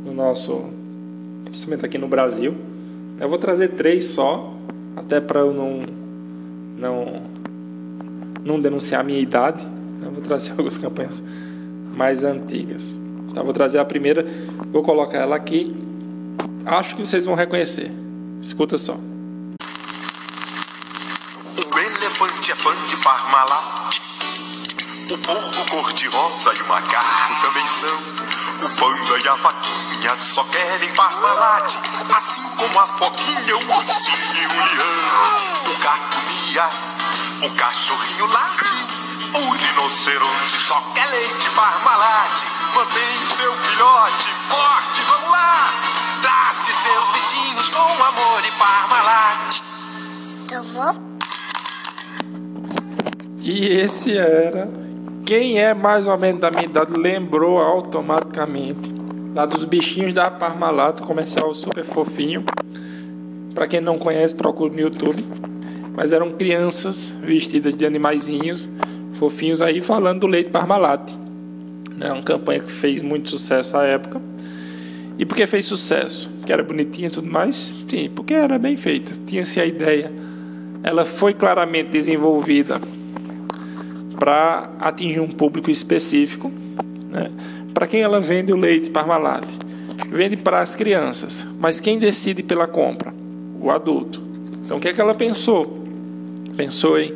no 0.04 0.12
nosso, 0.12 0.64
principalmente 1.44 1.86
aqui 1.86 1.98
no 1.98 2.08
Brasil. 2.08 2.54
Eu 3.20 3.28
vou 3.28 3.38
trazer 3.38 3.68
três 3.68 4.04
só, 4.06 4.53
até 4.96 5.20
para 5.20 5.40
eu 5.40 5.52
não, 5.52 5.82
não, 6.78 7.22
não 8.44 8.60
denunciar 8.60 9.00
a 9.00 9.04
minha 9.04 9.20
idade. 9.20 9.66
Eu 10.02 10.10
vou 10.10 10.22
trazer 10.22 10.50
algumas 10.52 10.78
campanhas 10.78 11.22
mais 11.94 12.22
antigas. 12.24 12.84
Então, 13.30 13.44
vou 13.44 13.52
trazer 13.52 13.78
a 13.78 13.84
primeira, 13.84 14.24
vou 14.72 14.82
colocar 14.82 15.18
ela 15.18 15.36
aqui. 15.36 15.74
Acho 16.64 16.94
que 16.96 17.04
vocês 17.04 17.24
vão 17.24 17.34
reconhecer. 17.34 17.90
Escuta 18.40 18.78
só. 18.78 18.98
Parmalat. 23.04 24.00
O 25.10 25.18
porco 25.18 25.70
cor-de-rosa 25.70 26.54
e 26.54 26.62
o 26.62 26.68
macaco 26.68 27.42
também 27.42 27.66
são. 27.66 28.23
O 28.64 28.68
panda 28.76 29.18
e 29.22 29.28
a 29.28 29.34
vaquinha 29.34 30.16
só 30.16 30.42
querem 30.44 30.88
Parmalat. 30.94 31.76
Assim 32.16 32.42
como 32.56 32.80
a 32.80 32.86
foquinha, 32.86 33.56
o 33.56 33.76
ursinho 33.76 34.16
e 34.34 34.46
o 34.46 34.64
leão. 34.64 35.70
O 35.70 35.78
gato 35.82 36.18
mia, 36.26 36.70
o 37.42 37.54
cachorrinho 37.56 38.26
late. 38.26 38.72
O 39.34 39.50
rinoceronte 39.50 40.58
só 40.58 40.80
quer 40.94 41.06
leite 41.10 41.50
Parmalat. 41.50 42.42
Mantém 42.74 43.26
seu 43.36 43.54
filhote 43.54 44.30
forte, 44.48 45.00
vamos 45.08 45.30
lá. 45.30 45.70
Trate 46.22 46.72
seus 46.72 47.08
bichinhos 47.08 47.68
com 47.68 48.02
amor 48.02 48.44
e 48.46 48.50
Parmalat. 48.52 49.62
Tomou? 50.48 50.94
E 53.42 53.66
esse 53.80 54.16
era. 54.16 54.83
Quem 55.24 55.58
é 55.58 55.72
mais 55.72 56.06
ou 56.06 56.18
menos 56.18 56.38
da 56.38 56.50
minha 56.50 56.64
idade 56.64 57.00
lembrou 57.00 57.58
automaticamente 57.58 58.92
lá 59.34 59.46
dos 59.46 59.64
bichinhos 59.64 60.12
da 60.12 60.30
Parmalat, 60.30 61.00
comercial 61.00 61.54
super 61.54 61.82
fofinho. 61.82 62.44
Para 63.54 63.66
quem 63.66 63.80
não 63.80 63.98
conhece, 63.98 64.34
procure 64.34 64.74
no 64.74 64.80
YouTube. 64.80 65.24
Mas 65.96 66.12
eram 66.12 66.32
crianças 66.32 67.08
vestidas 67.22 67.74
de 67.74 67.86
animaizinhos 67.86 68.68
fofinhos 69.14 69.62
aí 69.62 69.80
falando 69.80 70.20
do 70.20 70.26
leite 70.26 70.50
Parmalat. 70.50 71.14
É 72.00 72.12
uma 72.12 72.22
campanha 72.22 72.60
que 72.60 72.70
fez 72.70 73.00
muito 73.00 73.30
sucesso 73.30 73.78
à 73.78 73.84
época. 73.84 74.20
E 75.18 75.24
por 75.24 75.36
que 75.36 75.46
fez 75.46 75.64
sucesso? 75.64 76.30
Que 76.44 76.52
era 76.52 76.62
bonitinha 76.62 77.08
e 77.08 77.10
tudo 77.10 77.30
mais? 77.30 77.72
Sim, 77.88 78.10
porque 78.14 78.34
era 78.34 78.58
bem 78.58 78.76
feita. 78.76 79.12
Tinha-se 79.26 79.58
a 79.58 79.64
ideia. 79.64 80.12
Ela 80.82 81.06
foi 81.06 81.32
claramente 81.32 81.88
desenvolvida 81.88 82.78
para 84.18 84.70
atingir 84.80 85.20
um 85.20 85.28
público 85.28 85.70
específico. 85.70 86.50
Né? 87.10 87.30
Para 87.72 87.86
quem 87.86 88.00
ela 88.00 88.20
vende 88.20 88.52
o 88.52 88.56
leite 88.56 88.90
Parmalat? 88.90 89.44
Vende 90.10 90.36
para 90.36 90.60
as 90.60 90.74
crianças, 90.74 91.46
mas 91.58 91.80
quem 91.80 91.98
decide 91.98 92.42
pela 92.42 92.66
compra? 92.66 93.12
O 93.60 93.70
adulto. 93.70 94.22
Então 94.64 94.76
o 94.78 94.80
que 94.80 94.88
é 94.88 94.92
que 94.92 95.00
ela 95.00 95.14
pensou? 95.14 95.84
Pensou 96.56 96.98
em 96.98 97.14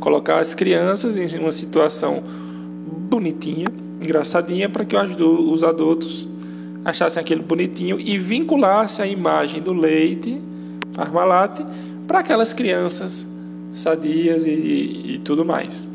colocar 0.00 0.38
as 0.38 0.54
crianças 0.54 1.16
em 1.16 1.38
uma 1.38 1.52
situação 1.52 2.22
bonitinha, 3.08 3.68
engraçadinha, 4.00 4.68
para 4.68 4.84
que 4.84 4.96
os 4.96 5.62
adultos 5.62 6.28
achassem 6.84 7.20
aquele 7.20 7.42
bonitinho 7.42 8.00
e 8.00 8.18
vinculasse 8.18 9.02
a 9.02 9.06
imagem 9.06 9.60
do 9.60 9.72
leite 9.72 10.40
Parmalat 10.94 11.60
para 12.06 12.20
aquelas 12.20 12.52
crianças 12.52 13.26
sadias 13.72 14.44
e, 14.44 14.50
e, 14.50 15.14
e 15.14 15.18
tudo 15.18 15.44
mais. 15.44 15.86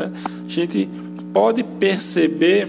Né? 0.00 0.12
A 0.46 0.48
gente 0.48 0.88
pode 1.32 1.62
perceber 1.62 2.68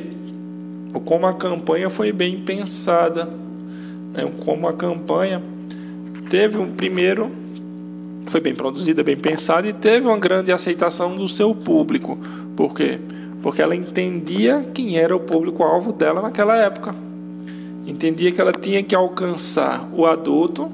como 1.06 1.26
a 1.26 1.34
campanha 1.34 1.90
foi 1.90 2.12
bem 2.12 2.42
pensada, 2.42 3.26
né? 4.14 4.30
como 4.44 4.68
a 4.68 4.74
campanha 4.74 5.42
teve 6.30 6.58
um 6.58 6.72
primeiro 6.72 7.32
foi 8.28 8.40
bem 8.40 8.54
produzida, 8.54 9.04
bem 9.04 9.18
pensada 9.18 9.68
e 9.68 9.74
teve 9.74 10.08
uma 10.08 10.18
grande 10.18 10.52
aceitação 10.52 11.16
do 11.16 11.28
seu 11.28 11.56
público. 11.56 12.18
Por 12.56 12.74
quê? 12.74 13.00
Porque 13.42 13.62
ela 13.62 13.76
entendia 13.76 14.70
quem 14.74 14.98
era 14.98 15.16
o 15.16 15.20
público-alvo 15.20 15.92
dela 15.92 16.22
naquela 16.22 16.56
época. 16.56 16.96
Entendia 17.86 18.32
que 18.32 18.40
ela 18.40 18.52
tinha 18.52 18.84
que 18.84 18.94
alcançar 18.94 19.90
o 19.92 20.06
adulto 20.06 20.72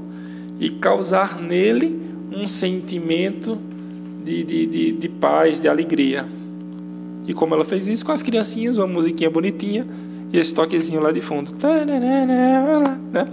e 0.60 0.70
causar 0.70 1.40
nele 1.40 2.00
um 2.36 2.46
sentimento 2.46 3.58
de, 4.24 4.44
de, 4.44 4.66
de, 4.68 4.92
de 4.92 5.10
paz, 5.10 5.60
de 5.60 5.68
alegria. 5.68 6.26
E 7.28 7.34
como 7.34 7.54
ela 7.54 7.66
fez 7.66 7.88
isso 7.88 8.06
com 8.06 8.14
as 8.14 8.24
criancinhas, 8.24 8.78
uma 8.78 8.88
musiquinha 8.88 9.30
bonitinha 9.30 9.86
e 10.32 10.40
esse 10.40 10.56
toquezinho 10.56 11.02
lá 11.02 11.12
de 11.12 11.22
fundo. 11.22 11.54
Né? 13.12 13.28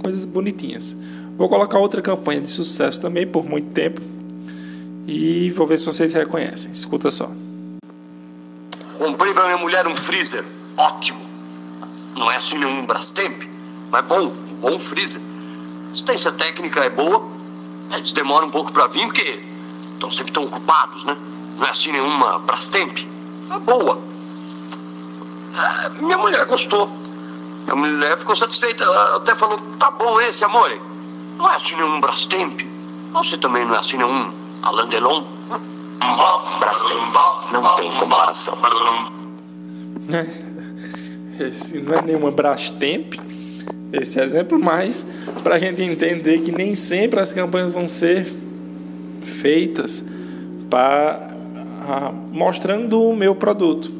Coisas 0.00 0.24
bonitinhas. 0.24 0.96
Vou 1.36 1.48
colocar 1.48 1.78
outra 1.78 2.00
campanha 2.00 2.40
de 2.40 2.48
sucesso 2.48 3.00
também 3.00 3.26
por 3.26 3.44
muito 3.44 3.72
tempo. 3.72 4.00
E 5.06 5.50
vou 5.50 5.66
ver 5.66 5.78
se 5.78 5.86
vocês 5.86 6.14
reconhecem. 6.14 6.70
Escuta 6.70 7.10
só. 7.10 7.30
Comprei 8.98 9.32
para 9.32 9.46
minha 9.46 9.58
mulher 9.58 9.86
um 9.88 9.96
freezer. 9.96 10.44
Ótimo. 10.76 11.18
Não 12.16 12.30
é 12.30 12.36
assim 12.36 12.58
nenhum 12.58 12.86
Brastemp, 12.86 13.42
mas 13.90 14.06
bom. 14.06 14.26
Um 14.26 14.60
bom 14.60 14.78
freezer. 14.78 15.20
Assistência 15.90 16.30
técnica 16.32 16.80
é 16.80 16.90
boa. 16.90 17.22
Eles 17.96 18.12
demoram 18.12 18.46
um 18.46 18.50
pouco 18.50 18.72
para 18.72 18.86
vir 18.88 19.06
porque 19.06 19.40
estão 19.94 20.10
sempre 20.10 20.32
tão 20.32 20.44
ocupados, 20.44 21.04
né? 21.04 21.16
Não 21.56 21.64
é 21.66 21.70
assim 21.70 21.90
nenhuma 21.90 22.38
Brastemp. 22.40 22.98
Boa. 23.58 23.98
Minha 26.00 26.18
mulher 26.18 26.46
gostou. 26.46 26.88
Minha 27.64 27.74
mulher 27.74 28.18
ficou 28.18 28.36
satisfeita. 28.36 28.84
Ela 28.84 29.16
até 29.16 29.34
falou: 29.34 29.58
tá 29.78 29.90
bom 29.90 30.20
esse, 30.20 30.44
amor. 30.44 30.70
Não 31.36 31.48
é 31.48 31.56
assim 31.56 31.74
nenhum 31.76 32.00
Brastemp. 32.00 32.60
Você 33.12 33.38
também 33.38 33.64
não 33.64 33.74
é 33.74 33.78
assim 33.78 33.96
nenhum 33.96 34.32
Alain 34.62 34.88
Delon. 34.88 35.24
Brastemp 36.60 37.14
não 37.52 37.76
tem 37.76 37.90
comparação. 37.98 38.58
Esse 41.40 41.78
não 41.78 41.94
é 41.94 42.02
nenhuma 42.02 42.30
Brastemp. 42.30 43.14
Esse 43.92 44.20
exemplo, 44.20 44.58
mas 44.58 45.04
para 45.42 45.56
a 45.56 45.58
gente 45.58 45.82
entender 45.82 46.40
que 46.42 46.52
nem 46.52 46.76
sempre 46.76 47.18
as 47.18 47.32
campanhas 47.32 47.72
vão 47.72 47.88
ser 47.88 48.32
feitas 49.40 50.04
para 50.70 51.29
mostrando 52.32 53.02
o 53.02 53.16
meu 53.16 53.34
produto. 53.34 53.92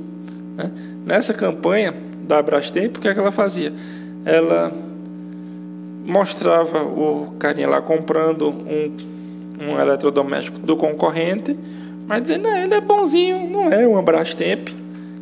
Né? 0.57 0.71
Nessa 1.07 1.33
campanha 1.33 1.95
da 2.27 2.43
Brastemp, 2.43 2.97
o 2.97 3.01
que, 3.01 3.09
é 3.09 3.15
que 3.15 3.21
ela 3.21 3.33
fazia? 3.33 3.73
Ela 4.25 4.73
mostrava 6.05 6.83
o 6.83 7.35
carinha 7.39 7.69
lá 7.69 7.81
comprando 7.81 8.49
um, 8.49 8.97
um 9.61 9.81
eletrodoméstico 9.81 10.59
do 10.61 10.77
concorrente, 10.77 11.57
mas 12.07 12.23
dizendo, 12.23 12.49
ele 12.49 12.75
é 12.75 12.81
bonzinho, 12.81 13.49
não 13.49 13.73
é 13.73 13.87
uma 13.87 14.03
Brastemp, 14.03 14.69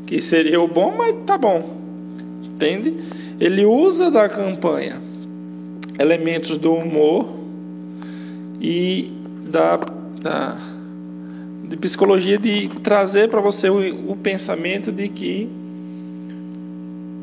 que 0.07 0.23
seria 0.23 0.61
o 0.61 0.67
bom, 0.67 0.95
mas 0.97 1.15
tá 1.27 1.37
bom. 1.37 1.77
Entende? 2.43 2.95
Ele 3.39 3.65
usa 3.65 4.11
da 4.11 4.29
campanha 4.29 5.01
elementos 5.99 6.57
do 6.57 6.73
humor 6.73 7.29
e 8.61 9.13
da, 9.51 9.77
da 10.23 10.57
de 11.69 11.77
psicologia 11.77 12.39
de 12.39 12.69
trazer 12.83 13.29
para 13.29 13.41
você 13.41 13.69
o, 13.69 14.13
o, 14.13 14.17
pensamento 14.17 14.91
de 14.91 15.09
que 15.09 15.49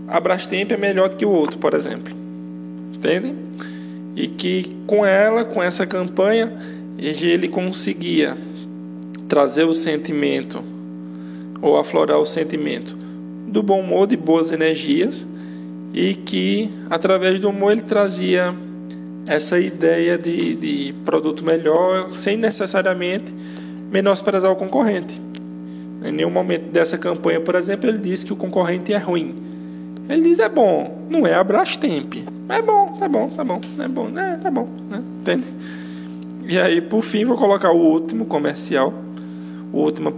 a 0.07 0.19
Brastemp 0.19 0.71
é 0.71 0.77
melhor 0.77 1.09
do 1.09 1.17
que 1.17 1.25
o 1.25 1.29
outro, 1.29 1.57
por 1.57 1.73
exemplo. 1.73 2.13
Entende? 2.93 3.33
E 4.15 4.27
que 4.27 4.75
com 4.85 5.03
ela, 5.05 5.43
com 5.43 5.61
essa 5.61 5.85
campanha, 5.85 6.53
ele 6.97 7.47
conseguia 7.47 8.37
trazer 9.27 9.63
o 9.63 9.73
sentimento 9.73 10.63
ou 11.61 11.77
aflorar 11.77 12.19
o 12.19 12.25
sentimento 12.25 12.95
do 13.47 13.63
bom 13.63 13.81
humor, 13.81 14.05
de 14.05 14.15
boas 14.15 14.51
energias 14.51 15.25
e 15.93 16.13
que 16.13 16.69
através 16.89 17.39
do 17.39 17.49
humor 17.49 17.71
ele 17.71 17.81
trazia 17.81 18.53
essa 19.27 19.59
ideia 19.59 20.17
de, 20.17 20.55
de 20.55 20.93
produto 21.03 21.43
melhor 21.43 22.15
sem 22.15 22.37
necessariamente 22.37 23.33
menosprezar 23.91 24.51
o 24.51 24.55
concorrente. 24.55 25.21
Em 26.03 26.11
nenhum 26.11 26.29
momento 26.29 26.71
dessa 26.71 26.97
campanha, 26.97 27.39
por 27.39 27.55
exemplo, 27.55 27.89
ele 27.89 27.97
disse 27.97 28.25
que 28.25 28.33
o 28.33 28.35
concorrente 28.35 28.93
é 28.93 28.97
ruim. 28.97 29.35
Ele 30.07 30.21
diz 30.23 30.39
é 30.39 30.47
bom, 30.47 31.05
não 31.09 31.25
é 31.25 31.33
a 31.33 31.43
Brastemp. 31.43 32.15
É 32.49 32.61
bom, 32.61 32.95
tá 32.99 33.07
bom, 33.07 33.29
tá 33.29 33.43
bom, 33.43 33.59
é 33.79 33.87
bom, 33.87 34.19
é, 34.19 34.35
tá 34.37 34.51
bom, 34.51 34.67
né? 34.89 35.01
entende? 35.21 35.45
E 36.47 36.59
aí, 36.59 36.79
por 36.79 37.01
fim, 37.01 37.25
vou 37.25 37.35
colocar 37.37 37.71
o 37.71 37.77
último 37.77 38.25
comercial, 38.25 38.93
a 39.73 39.75
última 39.75 40.13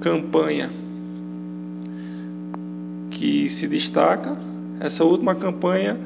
campanha 0.00 0.70
que 3.10 3.48
se 3.50 3.66
destaca, 3.66 4.36
essa 4.78 5.02
última 5.02 5.34
campanha 5.34 5.96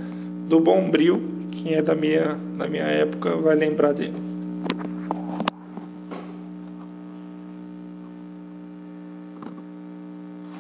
do 0.49 0.59
Bombril, 0.59 1.21
quem 1.51 1.75
é 1.75 1.83
da 1.83 1.95
minha, 1.95 2.39
da 2.57 2.67
minha 2.67 2.85
época 2.85 3.37
vai 3.37 3.55
lembrar 3.57 3.93
dele. 3.93 4.15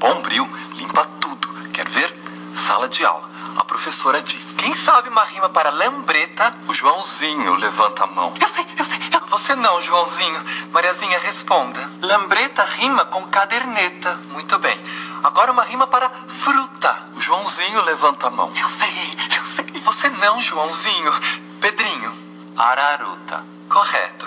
Bombril 0.00 0.46
limpa 0.78 1.06
tudo. 1.20 1.48
Quer 1.72 1.88
ver? 1.88 2.12
Sala 2.52 2.79
de 2.90 3.04
aula. 3.04 3.30
A 3.56 3.64
professora 3.64 4.20
diz: 4.22 4.52
Quem 4.52 4.74
sabe 4.74 5.08
uma 5.08 5.24
rima 5.24 5.48
para 5.48 5.70
lambreta? 5.70 6.54
O 6.68 6.74
Joãozinho 6.74 7.54
levanta 7.54 8.04
a 8.04 8.06
mão. 8.06 8.34
Eu 8.40 8.48
sei, 8.48 8.66
eu 8.78 8.84
sei. 8.84 8.98
Eu... 9.12 9.26
Você 9.28 9.54
não, 9.54 9.80
Joãozinho. 9.80 10.44
Mariazinha, 10.72 11.18
responda. 11.20 11.80
Lambreta 12.02 12.64
rima 12.64 13.04
com 13.06 13.22
caderneta. 13.28 14.14
Muito 14.32 14.58
bem. 14.58 14.78
Agora 15.22 15.52
uma 15.52 15.64
rima 15.64 15.86
para 15.86 16.10
fruta. 16.28 16.98
O 17.14 17.20
Joãozinho 17.20 17.82
levanta 17.82 18.26
a 18.26 18.30
mão. 18.30 18.52
Eu 18.54 18.68
sei, 18.68 19.16
eu 19.38 19.44
sei. 19.44 19.80
Você 19.82 20.08
não, 20.10 20.40
Joãozinho. 20.40 21.12
Pedrinho. 21.60 22.12
Araruta. 22.56 23.44
Correto. 23.68 24.26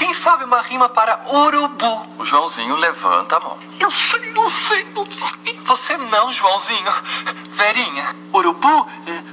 Quem 0.00 0.14
sabe 0.14 0.44
uma 0.44 0.62
rima 0.62 0.88
para 0.88 1.20
urubu? 1.28 2.06
O 2.18 2.24
Joãozinho 2.24 2.74
levanta 2.76 3.36
a 3.36 3.40
mão. 3.40 3.58
Eu 3.78 3.90
sei, 3.90 4.32
eu 4.34 4.48
sei, 4.48 4.86
eu 4.96 5.04
sei. 5.04 5.60
Você 5.60 5.94
não, 5.98 6.32
Joãozinho. 6.32 6.90
Verinha. 7.50 8.16
Urubu? 8.32 8.88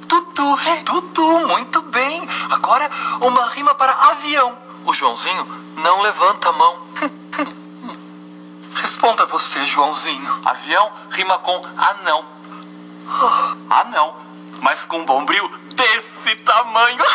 Tutu. 0.09 0.59
Tutu, 0.83 1.47
muito 1.47 1.81
bem. 1.83 2.21
Agora 2.51 2.91
uma 3.21 3.47
rima 3.51 3.73
para 3.75 3.93
avião. 3.93 4.57
O 4.83 4.93
Joãozinho 4.93 5.47
não 5.77 6.01
levanta 6.01 6.49
a 6.49 6.51
mão. 6.51 6.79
Responda 8.75 9.25
você, 9.25 9.65
Joãozinho. 9.65 10.41
Avião 10.43 10.91
rima 11.11 11.37
com 11.39 11.65
anão. 11.77 12.25
Anão, 13.69 14.17
mas 14.61 14.83
com 14.83 15.05
bombril 15.05 15.49
desse 15.73 16.35
tamanho. 16.43 16.99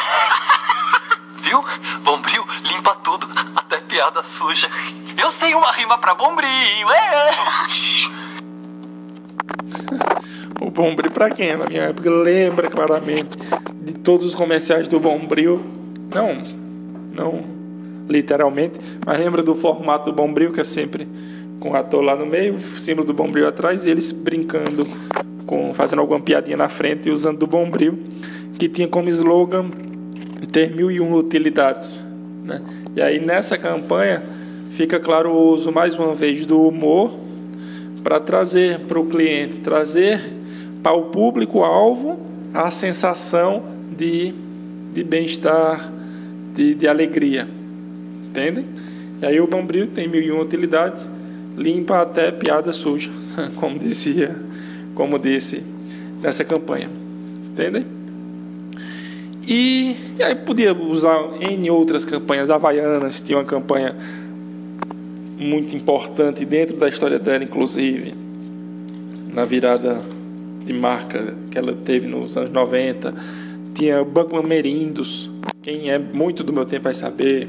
Viu? 1.43 1.63
Bombril 2.03 2.47
limpa 2.71 2.95
piada 4.03 4.23
suja. 4.25 4.69
Eu 5.23 5.31
sei 5.31 5.55
uma 5.55 5.71
rima 5.71 5.97
pra 5.99 6.15
bombril, 6.15 6.49
é. 6.91 7.31
O 10.61 10.71
Bombril, 10.71 11.11
pra 11.11 11.31
quem 11.31 11.51
é 11.51 11.57
na 11.57 11.67
minha 11.67 11.83
época, 11.83 12.11
lembra 12.11 12.69
claramente 12.69 13.37
de 13.81 13.93
todos 13.95 14.27
os 14.27 14.35
comerciais 14.35 14.89
do 14.89 14.99
Bombril. 14.99 15.63
Não, 16.13 16.43
não 17.13 17.45
literalmente, 18.09 18.81
mas 19.05 19.19
lembra 19.19 19.43
do 19.43 19.55
formato 19.55 20.07
do 20.07 20.13
Bombril, 20.13 20.53
que 20.53 20.61
é 20.61 20.65
sempre 20.65 21.09
com 21.61 21.71
o 21.71 21.77
ator 21.77 22.03
lá 22.03 22.17
no 22.17 22.27
meio, 22.27 22.55
o 22.55 22.79
símbolo 22.79 23.07
do 23.07 23.15
Bombril 23.15 23.47
atrás, 23.47 23.85
e 23.85 23.91
eles 23.91 24.11
brincando, 24.11 24.87
com 25.47 25.73
fazendo 25.75 26.01
alguma 26.01 26.21
piadinha 26.21 26.57
na 26.57 26.69
frente 26.69 27.09
e 27.09 27.13
usando 27.13 27.39
do 27.39 27.47
Bombril, 27.47 27.99
que 28.59 28.69
tinha 28.69 28.89
como 28.89 29.09
slogan 29.09 29.71
ter 30.51 30.75
mil 30.75 30.91
e 30.91 31.01
uma 31.01 31.17
utilidades. 31.17 32.01
Né? 32.45 32.61
E 32.95 33.01
aí 33.01 33.19
nessa 33.19 33.57
campanha 33.57 34.23
fica 34.73 35.01
claro 35.01 35.31
o 35.31 35.53
uso 35.53 35.73
mais 35.73 35.95
uma 35.95 36.15
vez 36.15 36.45
do 36.45 36.69
humor 36.69 37.13
para 38.03 38.21
trazer 38.21 38.81
para 38.81 39.01
o 39.01 39.07
cliente, 39.07 39.59
trazer 39.59 40.21
para 40.83 40.93
o 40.93 41.05
público-alvo 41.05 42.19
a 42.53 42.71
sensação 42.71 43.63
de, 43.97 44.35
de 44.93 45.05
bem-estar, 45.05 45.91
de, 46.55 46.75
de 46.75 46.87
alegria. 46.87 47.49
Entendem? 48.29 48.67
E 49.21 49.27
aí 49.27 49.41
o 49.41 49.47
Bombril 49.47 49.87
tem 49.87 50.09
mil 50.09 50.21
e 50.21 50.31
uma 50.31 50.43
utilidades 50.43 51.09
limpa 51.57 52.03
até 52.03 52.31
piada 52.31 52.73
suja, 52.73 53.11
como 53.57 53.79
dizia, 53.79 54.37
como 54.95 55.19
disse 55.19 55.63
nessa 56.21 56.45
campanha. 56.45 56.91
Entendem? 57.53 58.02
E, 59.47 59.97
e, 60.19 60.23
aí 60.23 60.35
podia 60.37 60.73
usar 60.75 61.19
em 61.41 61.69
outras 61.69 62.05
campanhas 62.05 62.49
havaianas, 62.51 63.21
tinha 63.21 63.39
uma 63.39 63.45
campanha 63.45 63.97
muito 65.39 65.75
importante 65.75 66.45
dentro 66.45 66.77
da 66.77 66.89
história 66.89 67.19
dela, 67.19 67.43
inclusive, 67.43 68.15
na 69.33 69.45
virada 69.45 70.01
de 70.65 70.73
marca 70.73 71.35
que 71.51 71.59
ela 71.59 71.75
teve 71.85 72.07
nos 72.07 72.37
anos 72.37 72.51
90. 72.51 73.15
Tinha 73.75 74.01
o 74.01 74.05
Banco 74.05 74.37
Mamerindos, 74.37 75.29
quem 75.63 75.91
é 75.91 75.99
muito 75.99 76.45
do 76.45 76.53
meu 76.53 76.65
tempo 76.65 76.85
vai 76.85 76.95
saber. 76.95 77.49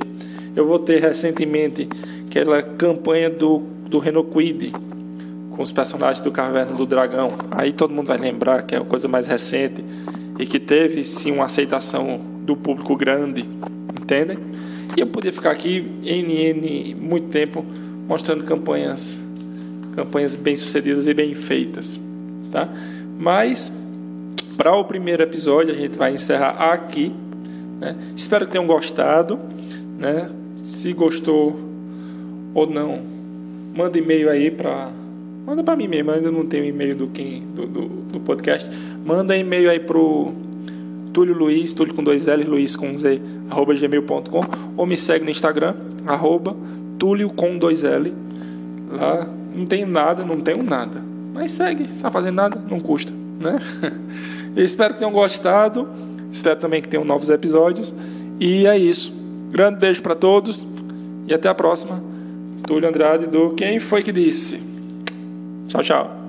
Eu 0.55 0.65
vou 0.65 0.79
ter 0.79 0.99
recentemente 0.99 1.87
aquela 2.27 2.61
campanha 2.63 3.29
do 3.29 3.73
do 3.93 3.99
Renault 3.99 4.31
Quid, 4.31 4.73
com 5.51 5.61
os 5.61 5.71
personagens 5.71 6.19
do 6.19 6.31
Caverna 6.31 6.73
do 6.73 6.83
Dragão. 6.83 7.33
Aí 7.51 7.71
todo 7.71 7.93
mundo 7.93 8.07
vai 8.07 8.17
lembrar 8.17 8.63
que 8.63 8.73
é 8.73 8.79
uma 8.79 8.87
coisa 8.87 9.07
mais 9.07 9.27
recente 9.27 9.85
e 10.39 10.45
que 10.45 10.59
teve 10.59 11.05
sim 11.05 11.31
uma 11.31 11.45
aceitação 11.45 12.19
do 12.41 12.55
público 12.55 12.95
grande, 12.95 13.45
entendem? 14.01 14.37
E 14.97 15.01
eu 15.01 15.07
podia 15.07 15.31
ficar 15.31 15.51
aqui 15.51 15.85
N, 16.03 16.35
N 16.35 16.95
muito 16.95 17.29
tempo 17.29 17.65
mostrando 18.07 18.43
campanhas 18.43 19.17
campanhas 19.95 20.35
bem 20.35 20.57
sucedidas 20.57 21.05
e 21.05 21.13
bem 21.13 21.35
feitas, 21.35 21.99
tá? 22.51 22.67
Mas 23.19 23.71
para 24.57 24.75
o 24.75 24.83
primeiro 24.83 25.23
episódio 25.23 25.73
a 25.73 25.77
gente 25.77 25.97
vai 25.97 26.13
encerrar 26.13 26.73
aqui. 26.73 27.11
Né? 27.79 27.95
Espero 28.15 28.45
que 28.45 28.51
tenham 28.51 28.67
gostado, 28.67 29.39
né? 29.97 30.29
Se 30.63 30.93
gostou 30.93 31.59
ou 32.53 32.67
não, 32.67 33.01
manda 33.75 33.97
e-mail 33.97 34.29
aí 34.29 34.51
para 34.51 34.91
manda 35.45 35.63
para 35.63 35.75
mim 35.75 35.87
mesmo, 35.87 36.11
ainda 36.11 36.31
não 36.31 36.45
tenho 36.45 36.63
e-mail 36.63 36.95
do 36.95 37.07
quem 37.07 37.43
do, 37.53 37.67
do, 37.67 37.87
do 37.87 38.19
podcast. 38.19 38.69
Manda 39.05 39.35
e-mail 39.35 39.69
aí 39.69 39.79
pro 39.79 40.33
Túlio 41.13 41.35
Luiz, 41.35 41.73
Túlio 41.73 41.93
com 41.93 42.03
dois 42.03 42.27
L, 42.27 42.43
Luiz 42.43 42.75
com 42.75 42.97
Z, 42.97 43.21
arroba 43.49 43.73
gmail.com 43.73 44.45
ou 44.75 44.85
me 44.85 44.97
segue 44.97 45.23
no 45.23 45.31
Instagram, 45.31 45.75
arroba 46.05 46.55
Túlio 46.97 47.29
com 47.29 47.57
dois 47.57 47.83
L. 47.83 48.13
Lá 48.91 49.27
não 49.55 49.65
tenho 49.65 49.87
nada, 49.87 50.23
não 50.23 50.39
tenho 50.39 50.63
nada. 50.63 51.01
Mas 51.33 51.51
segue, 51.51 51.87
tá 52.01 52.09
fazendo 52.09 52.35
nada, 52.35 52.61
não 52.69 52.79
custa, 52.79 53.11
né? 53.39 53.59
Eu 54.55 54.63
espero 54.63 54.93
que 54.93 54.99
tenham 54.99 55.11
gostado. 55.11 55.87
Espero 56.31 56.59
também 56.59 56.81
que 56.81 56.87
tenham 56.87 57.05
novos 57.05 57.29
episódios. 57.29 57.93
E 58.39 58.65
é 58.65 58.77
isso. 58.77 59.13
Grande 59.51 59.79
beijo 59.79 60.01
para 60.01 60.15
todos 60.15 60.65
e 61.27 61.33
até 61.33 61.47
a 61.47 61.55
próxima. 61.55 62.01
Túlio 62.63 62.87
Andrade 62.87 63.27
do 63.27 63.51
Quem 63.51 63.79
Foi 63.79 64.01
Que 64.01 64.11
Disse. 64.11 64.59
Tchau, 65.67 65.83
tchau. 65.83 66.22